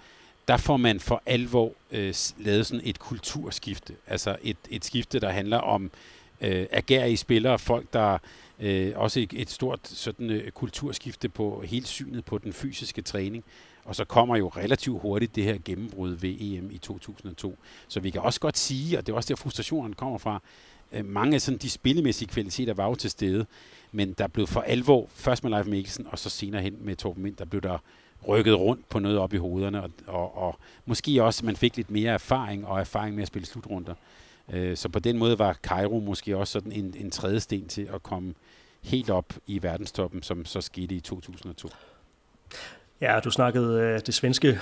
[0.47, 3.95] der får man for alvor øh, lavet sådan et kulturskifte.
[4.07, 5.91] Altså et, et skifte, der handler om
[6.41, 8.17] øh, agerige spillere, folk, der
[8.59, 13.43] øh, også et, et stort sådan, øh, kulturskifte på hele synet på den fysiske træning.
[13.85, 17.57] Og så kommer jo relativt hurtigt det her gennembrud ved EM i 2002.
[17.87, 20.41] Så vi kan også godt sige, og det er også der frustrationen kommer fra,
[20.93, 23.45] Øh, mange af sådan de spillemæssige kvaliteter var jo til stede.
[23.91, 27.23] Men der blev for alvor, først med Leif Mikkelsen, og så senere hen med Torben
[27.23, 27.77] Mind, der blev der
[28.27, 31.77] rykket rundt på noget op i hovederne, og, og, og måske også, at man fik
[31.77, 33.93] lidt mere erfaring, og erfaring med at spille slutrunder.
[34.53, 37.89] Øh, så på den måde var Cairo måske også sådan en, en tredje sten til
[37.93, 38.33] at komme
[38.83, 41.69] helt op i verdenstoppen, som så skete i 2002.
[43.01, 44.59] Ja, du snakkede øh, det svenske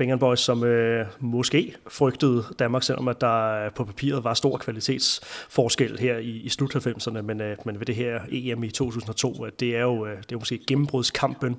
[0.00, 5.98] Bengal Boys, som øh, måske frygtede Danmark, selvom at der på papiret var stor kvalitetsforskel
[5.98, 9.60] her i, i slut 90'erne, men, øh, men ved det her EM i 2002, at
[9.60, 11.56] det er jo øh, det er måske gennembrudskampen,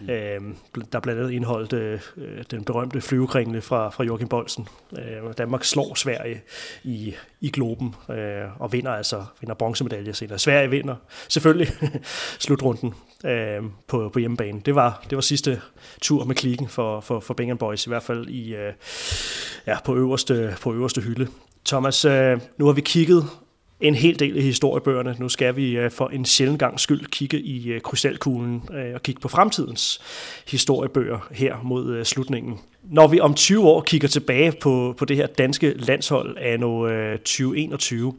[0.00, 0.10] mm.
[0.10, 0.40] øh,
[0.92, 2.00] der blandt andet indholdt øh,
[2.50, 4.68] den berømte flyvekringle fra, fra Joachim Bolsen.
[4.98, 6.42] Øh, Danmark slår Sverige
[6.84, 10.38] i, i Globen øh, og vinder altså vinder bronzemedalje senere.
[10.38, 10.94] Sverige vinder
[11.28, 11.72] selvfølgelig
[12.38, 14.60] slutrunden øh, på, på hjemmebane.
[14.60, 15.60] Det var, det var sidste
[16.00, 18.72] tur med klikken for, for, for Bengal Boys, i hvert fald i, øh,
[19.66, 21.26] ja, på, øverste, på øverste hylde.
[21.64, 23.24] Thomas, øh, nu har vi kigget
[23.80, 25.16] en hel del i historiebøgerne.
[25.18, 29.02] Nu skal vi øh, for en sjældent gang skyld kigge i øh, krystalkuglen øh, og
[29.02, 30.00] kigge på fremtidens
[30.48, 32.58] historiebøger her mod øh, slutningen.
[32.82, 36.58] Når vi om 20 år kigger tilbage på, på det her danske landshold af
[37.18, 38.14] 2021,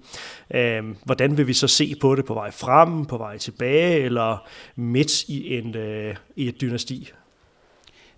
[0.53, 3.99] øh, øh, hvordan vil vi så se på det på vej frem, på vej tilbage
[3.99, 7.11] eller midt i, en, øh, i et dynasti?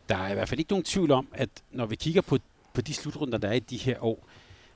[0.10, 2.38] Der er i hvert fald ikke nogen tvivl om, at når vi kigger på,
[2.74, 4.28] på de slutrunder, der er i de her år,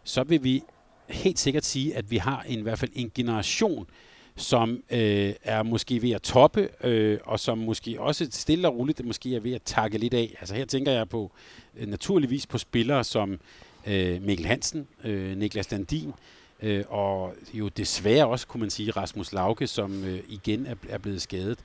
[0.03, 0.63] så vil vi
[1.07, 3.87] helt sikkert sige, at vi har en, i hvert fald en generation,
[4.35, 9.05] som øh, er måske ved at toppe, øh, og som måske også stille og roligt
[9.05, 10.35] måske er ved at takke lidt af.
[10.39, 11.31] Altså her tænker jeg på
[11.77, 13.39] øh, naturligvis på spillere som
[13.87, 16.13] øh, Mikkel Hansen, øh, Niklas Landin,
[16.61, 20.97] øh, og jo desværre også, kunne man sige, Rasmus Lauke, som øh, igen er, er
[20.97, 21.59] blevet skadet.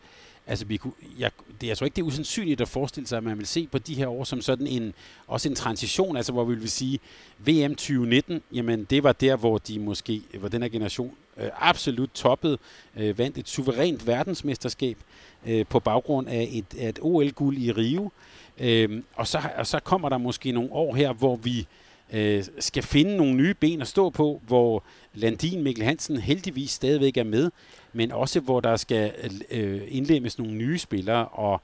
[0.46, 1.30] Altså, vi kunne, jeg,
[1.60, 3.78] det, jeg tror ikke, det er usandsynligt at forestille sig, at man vil se på
[3.78, 4.94] de her år som sådan en,
[5.26, 6.98] også en transition, altså hvor vi vil sige,
[7.38, 12.10] VM 2019, jamen det var der, hvor de måske, hvor den her generation øh, absolut
[12.14, 12.58] toppede,
[12.96, 14.96] øh, vandt et suverænt verdensmesterskab
[15.46, 18.10] øh, på baggrund af et, af et OL-guld i Rio.
[18.58, 21.66] Øh, og, så, og så kommer der måske nogle år her, hvor vi øh,
[22.12, 24.84] Øh, skal finde nogle nye ben at stå på, hvor
[25.14, 27.50] Landin Mikkel Hansen heldigvis stadigvæk er med,
[27.92, 29.12] men også hvor der skal
[29.50, 31.60] øh, indlemmes nogle nye spillere, og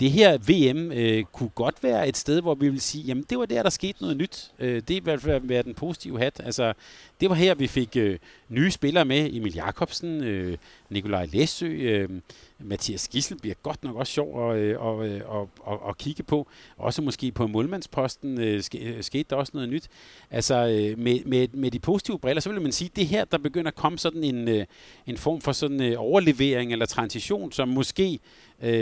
[0.00, 3.38] det her VM øh, kunne godt være et sted, hvor vi vil sige, jamen det
[3.38, 4.50] var der, der skete noget nyt.
[4.58, 6.40] Øh, det er i hvert fald være den positive hat.
[6.44, 6.72] Altså,
[7.20, 8.18] det var her, vi fik øh,
[8.48, 9.34] nye spillere med.
[9.34, 10.58] Emil Jakobsen, øh,
[10.90, 12.08] Nikolaj Læsø, øh,
[12.58, 16.48] Mathias Gissel bliver godt nok også sjov at, at, at, at, at kigge på.
[16.76, 19.88] Også måske på målmandsposten øh, øh, skete der også noget nyt.
[20.30, 23.24] Altså øh, med, med, med de positive briller, så vil man sige, at det her,
[23.24, 24.66] der begynder at komme sådan en,
[25.06, 28.20] en form for sådan en overlevering eller transition, som måske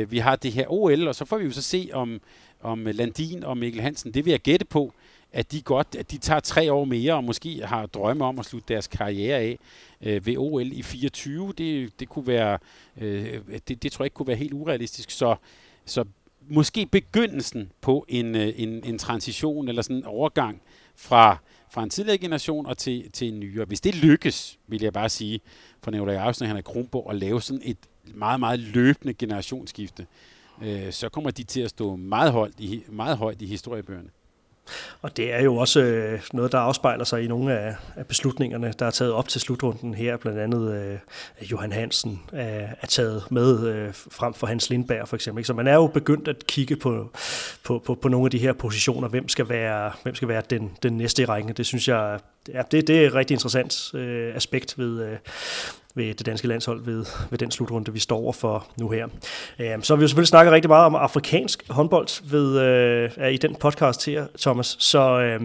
[0.08, 2.20] vi har det her OL, og så får vi jo så se om,
[2.62, 4.94] om Landin og Mikkel Hansen, det vil jeg gætte på,
[5.34, 8.44] at de godt, at de tager tre år mere og måske har drømme om at
[8.44, 9.58] slutte deres karriere af
[10.00, 11.52] øh, ved OL i 24.
[11.58, 12.58] Det, det kunne være,
[12.96, 15.10] øh, det, det tror jeg ikke kunne være helt urealistisk.
[15.10, 15.36] Så,
[15.84, 16.04] så
[16.48, 20.62] måske begyndelsen på en, øh, en, en transition eller sådan en overgang
[20.96, 21.38] fra,
[21.70, 23.64] fra en tidligere generation og til, til en nyere.
[23.64, 25.40] Hvis det lykkes, vil jeg bare sige,
[25.82, 30.06] for Nicolai Jacobsen og Henrik Kronborg at lave sådan et meget, meget løbende generationsskifte,
[30.62, 34.08] øh, så kommer de til at stå meget højt i, meget højt i historiebøgerne.
[35.02, 38.72] Og det er jo også øh, noget, der afspejler sig i nogle af, af beslutningerne,
[38.78, 40.16] der er taget op til slutrunden her.
[40.16, 40.98] Blandt andet øh,
[41.50, 45.40] Johan Hansen er, er taget med øh, frem for Hans Lindberg for eksempel.
[45.40, 45.46] Ikke?
[45.46, 47.10] Så man er jo begyndt at kigge på,
[47.64, 49.08] på, på, på nogle af de her positioner.
[49.08, 51.52] Hvem skal være, hvem skal være den, den næste i rækken?
[51.52, 55.16] Det synes jeg ja, det, det er et rigtig interessant øh, aspekt ved, øh,
[55.94, 59.06] ved det danske landshold ved, ved den slutrunde, vi står over for nu her.
[59.58, 63.36] Øh, så har vi jo selvfølgelig snakket rigtig meget om afrikansk håndbold ved, øh, i
[63.36, 64.76] den podcast her, Thomas.
[64.78, 65.40] Så øh,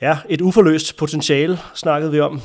[0.00, 2.40] ja, et uforløst potentiale snakkede vi om.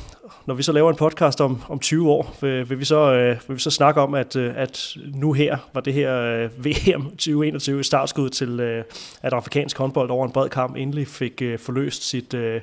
[0.45, 3.37] Når vi så laver en podcast om, om 20 år, vil, vil, vi så, øh,
[3.47, 7.03] vil vi så snakke om, at, øh, at nu her var det her øh, VM
[7.03, 8.83] 2021 startskud til, øh,
[9.21, 12.61] at afrikansk håndbold over en bred kamp endelig fik øh, forløst sit, øh,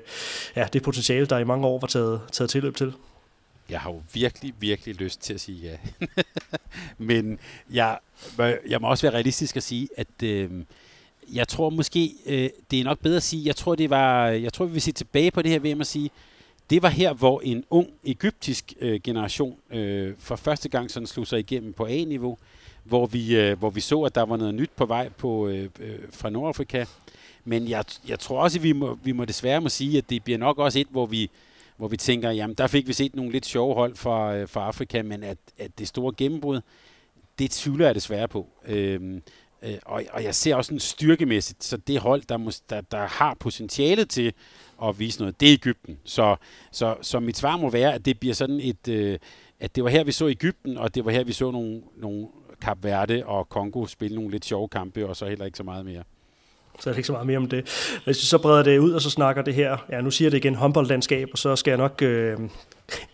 [0.56, 2.92] ja, det potentiale, der i mange år var taget, taget tilløb til.
[3.72, 6.06] Jeg har jo virkelig, virkelig lyst til at sige ja.
[6.98, 7.38] Men
[7.72, 7.98] jeg,
[8.68, 10.50] jeg må også være realistisk at sige, at øh,
[11.32, 14.52] jeg tror måske, øh, det er nok bedre at sige, jeg tror, det var, jeg
[14.52, 16.10] tror, vi vil se tilbage på det her VM og sige,
[16.70, 21.26] det var her, hvor en ung egyptisk øh, generation øh, for første gang sådan slog
[21.26, 22.38] sig igennem på A-niveau,
[22.84, 25.68] hvor vi, øh, hvor vi så, at der var noget nyt på vej på, øh,
[25.80, 26.84] øh, fra Nordafrika.
[27.44, 30.24] Men jeg, jeg tror også, at vi må, vi må desværre må sige, at det
[30.24, 31.30] bliver nok også et, hvor vi,
[31.82, 34.66] hvor vi tænker, jamen der fik vi set nogle lidt sjove hold fra, øh, fra
[34.66, 36.60] Afrika, men at, at det store gennembrud,
[37.38, 38.46] det tvivler jeg desværre på.
[38.66, 39.22] Øhm,
[39.62, 43.06] øh, og, og jeg ser også en styrkemæssigt, så det hold, der, må, der, der
[43.06, 44.32] har potentialet til
[44.82, 45.98] at vise noget, det er Ægypten.
[46.04, 46.36] Så,
[46.72, 49.18] så, så mit svar må være, at det bliver sådan et, øh,
[49.60, 52.28] at det var her, vi så Ægypten, og det var her, vi så nogle, nogle
[52.60, 55.84] Kap Verde og Kongo spille nogle lidt sjove kampe, og så heller ikke så meget
[55.84, 56.02] mere
[56.82, 57.64] så er det ikke så meget mere om det.
[58.04, 60.36] Hvis vi så breder det ud, og så snakker det her, ja nu siger det
[60.38, 62.38] igen, håndboldlandskab, og så skal jeg nok øh,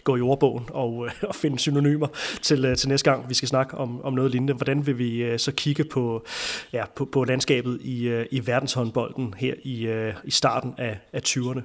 [0.04, 2.06] gå i ordbogen og, øh, og finde synonymer
[2.42, 4.54] til, øh, til næste gang, vi skal snakke om, om noget lignende.
[4.54, 6.24] Hvordan vil vi øh, så kigge på,
[6.72, 11.20] ja, på, på landskabet i, øh, i verdenshåndbolden her i, øh, i starten af, af
[11.28, 11.60] 20'erne?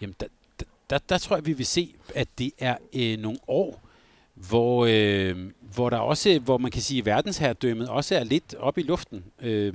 [0.00, 0.26] Jamen, der,
[0.90, 3.88] der, der tror jeg, vi vil se, at det er øh, nogle år,
[4.34, 5.36] hvor, øh,
[5.74, 9.24] hvor der også, hvor man kan sige, at verdensherredømmet også er lidt oppe i luften.
[9.42, 9.74] Øh,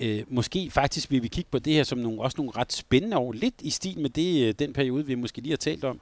[0.00, 3.16] øh, måske faktisk vil vi kigge på det her som nogle, også nogle ret spændende
[3.16, 6.00] år, lidt i stil med det, øh, den periode, vi måske lige har talt om.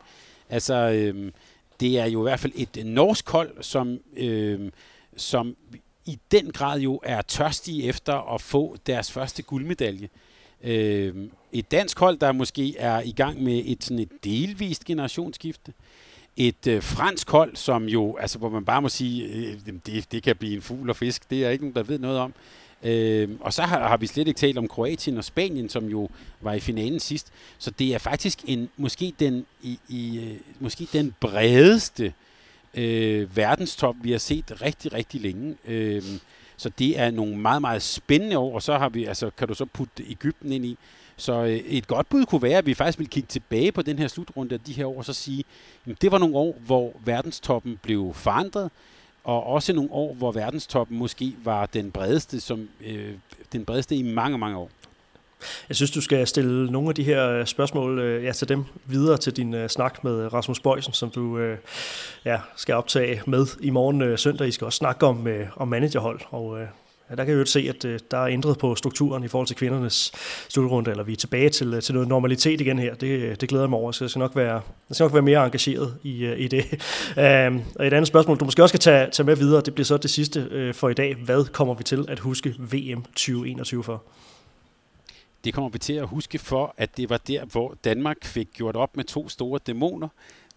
[0.51, 1.33] Altså, øh,
[1.81, 4.71] det er jo i hvert fald et norsk hold, som, øh,
[5.17, 5.57] som
[6.07, 10.09] i den grad jo er tørstige efter at få deres første guldmedalje.
[10.65, 11.15] Øh,
[11.53, 15.73] et dansk hold, der måske er i gang med et, sådan et delvist generationsskifte.
[16.37, 20.23] Et øh, fransk hold, som jo, altså hvor man bare må sige, øh, det, det
[20.23, 22.31] kan blive en fugl og fisk, det er ikke nogen, der ved noget om.
[22.31, 25.85] Øh, Øh, og så har, har vi slet ikke talt om Kroatien og Spanien, som
[25.89, 26.09] jo
[26.41, 27.33] var i finalen sidst.
[27.59, 32.13] Så det er faktisk en måske den, i, i, øh, måske den bredeste
[32.75, 35.57] øh, verdenstop, vi har set rigtig, rigtig længe.
[35.65, 36.03] Øh,
[36.57, 39.55] så det er nogle meget, meget spændende år, og så har vi, altså, kan du
[39.55, 40.79] så putte Ægypten ind i.
[41.17, 43.99] Så øh, et godt bud kunne være, at vi faktisk vil kigge tilbage på den
[43.99, 45.45] her slutrunde af de her år, og så sige,
[45.87, 48.71] jamen, det var nogle år, hvor verdenstoppen blev forandret,
[49.27, 53.15] og også nogle år, hvor verdenstoppen måske var den bredeste, som, øh,
[53.53, 54.71] den bredeste i mange, mange år.
[55.69, 58.65] Jeg synes, du skal stille nogle af de her øh, spørgsmål øh, ja, til dem
[58.87, 61.57] videre til din uh, snak med Rasmus Bøjsen, som du uh,
[62.25, 64.49] ja, skal optage med i morgen uh, søndag.
[64.49, 66.61] I skal også snakke om, uh, om managerhold, og uh,
[67.11, 69.47] Ja, der kan jeg jo se, at øh, der er ændret på strukturen i forhold
[69.47, 70.13] til kvindernes
[70.49, 72.95] slutrunde, eller vi er tilbage til, øh, til noget normalitet igen her.
[72.95, 74.55] Det, øh, det glæder jeg mig over, så jeg skal nok være,
[74.89, 76.65] jeg skal nok være mere engageret i, øh, i det.
[77.49, 79.85] Um, og et andet spørgsmål, du måske også skal tage, tage med videre, det bliver
[79.85, 81.15] så det sidste øh, for i dag.
[81.15, 84.03] Hvad kommer vi til at huske VM 2021 for?
[85.45, 88.77] Det kommer vi til at huske for, at det var der, hvor Danmark fik gjort
[88.77, 90.09] op med to store dæmoner,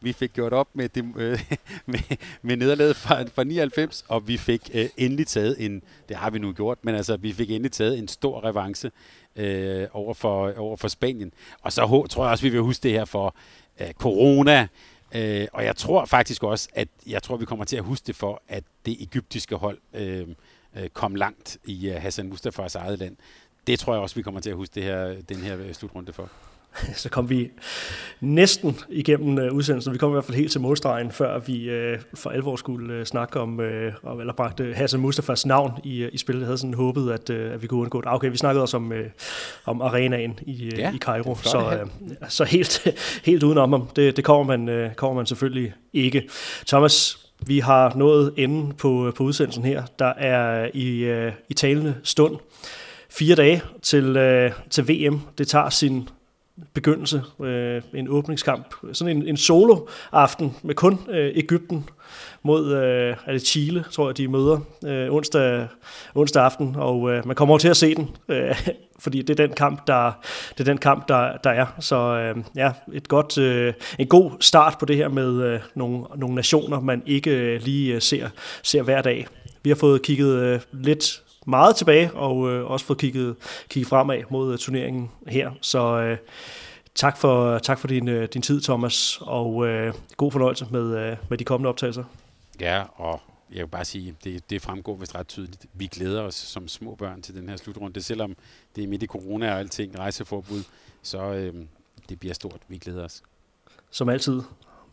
[0.02, 1.40] vi fik gjort op med, det, øh,
[1.86, 2.00] med,
[2.42, 6.40] med nederlaget fra, fra 99, og vi fik øh, endelig taget en, det har vi
[6.40, 8.92] nu gjort, men altså, vi fik endelig taget en stor revanche
[9.36, 11.34] øh, over, for, over for Spanien.
[11.62, 13.36] Og så tror jeg også, vi vil huske det her for
[13.80, 14.68] øh, corona,
[15.16, 18.16] øh, og jeg tror faktisk også, at jeg tror, vi kommer til at huske det
[18.16, 20.28] for, at det egyptiske hold øh,
[20.76, 23.16] øh kom langt i øh, Hassan Mustafas eget land.
[23.68, 26.14] Det tror jeg også, vi kommer til at huske det her, den her øh, slutrunde
[26.14, 26.30] for.
[26.96, 27.52] så kom vi
[28.20, 29.94] næsten igennem uh, udsendelsen.
[29.94, 33.04] Vi kom i hvert fald helt til målstregen, før vi uh, for alvor skulle uh,
[33.04, 36.42] snakke om, uh, eller bragte Hassan Mustafas navn i, i spillet.
[36.42, 38.10] Jeg havde sådan håbet, at, at vi kunne undgå det.
[38.12, 38.94] Okay, vi snakkede også om,
[39.66, 41.88] om arenaen i, ja, i Cairo, så,
[42.28, 42.88] så helt,
[43.26, 43.88] helt udenom ham.
[43.96, 46.30] Det, det kommer, man, kommer man selvfølgelig ikke.
[46.68, 49.84] Thomas, vi har nået enden på, på udsendelsen her.
[50.00, 52.38] Der er i, i talende stund
[53.10, 54.14] fire dage til,
[54.70, 55.22] til VM.
[55.38, 56.10] Det tager sin
[56.74, 61.90] begyndelse, øh, en åbningskamp, sådan en, en solo-aften med kun øh, Ægypten
[62.44, 65.68] mod, øh, er det Chile, tror jeg, de møder øh, onsdag,
[66.16, 68.56] onsdag aften, og øh, man kommer over til at se den, øh,
[69.04, 70.12] fordi det er den kamp, der,
[70.50, 71.66] det er, den kamp, der, der er.
[71.80, 76.04] Så øh, ja, et godt, øh, en god start på det her med øh, nogle,
[76.16, 78.30] nogle nationer, man ikke øh, lige øh, ser,
[78.64, 79.28] ser hver dag.
[79.64, 83.36] Vi har fået kigget øh, lidt meget tilbage, og øh, også fået kigget,
[83.70, 85.52] kigget fremad mod uh, turneringen her.
[85.62, 86.18] Så øh,
[86.96, 91.18] tak for, tak for din, øh, din tid, Thomas, og øh, god fornøjelse med, øh,
[91.30, 92.04] med de kommende optagelser.
[92.62, 93.22] Ja, og
[93.52, 95.66] jeg vil bare sige, det, det fremgår vist ret tydeligt.
[95.74, 98.02] Vi glæder os som små børn til den her slutrunde.
[98.02, 98.36] Selvom
[98.76, 100.64] det er midt i corona og alting, rejseforbud,
[101.02, 101.54] så øh,
[102.10, 102.60] det bliver stort.
[102.68, 103.22] Vi glæder os.
[103.92, 104.42] Som altid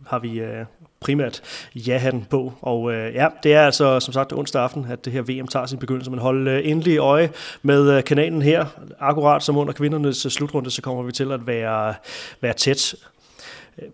[0.06, 0.64] har vi øh,
[1.00, 1.42] primært
[1.74, 2.52] ja-hatten på.
[2.60, 5.66] Og øh, ja, det er altså som sagt onsdag aften, at det her VM tager
[5.66, 6.10] sin begyndelse.
[6.10, 7.30] Men hold øh, endelig øje
[7.62, 8.66] med øh, kanalen her.
[9.00, 11.94] Akkurat som under kvindernes øh, slutrunde, så kommer vi til at være,
[12.40, 12.94] være tæt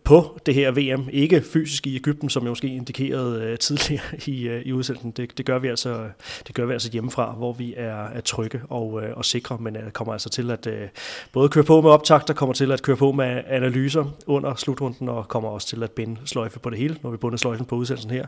[0.05, 1.09] på det her VM.
[1.13, 5.11] Ikke fysisk i Ægypten, som jeg måske indikerede øh, tidligere i, øh, i udsendelsen.
[5.11, 6.09] Det, det, gør vi altså,
[6.47, 9.77] det gør vi altså hjemmefra, hvor vi er, er trygge og, øh, og sikre, men
[9.93, 10.69] kommer altså til at
[11.33, 15.29] både køre på med optagter, kommer til at køre på med analyser under slutrunden, og
[15.29, 18.11] kommer også til at binde sløjfe på det hele, når vi bunder sløjfen på udsendelsen
[18.11, 18.27] her.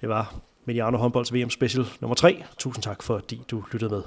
[0.00, 2.42] Det var Mediano Håndbolds VM Special nummer 3.
[2.58, 4.02] Tusind tak, fordi du lyttede med.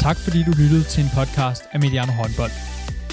[0.00, 2.75] Tak fordi du lyttede til en podcast af Mediano Håndbold.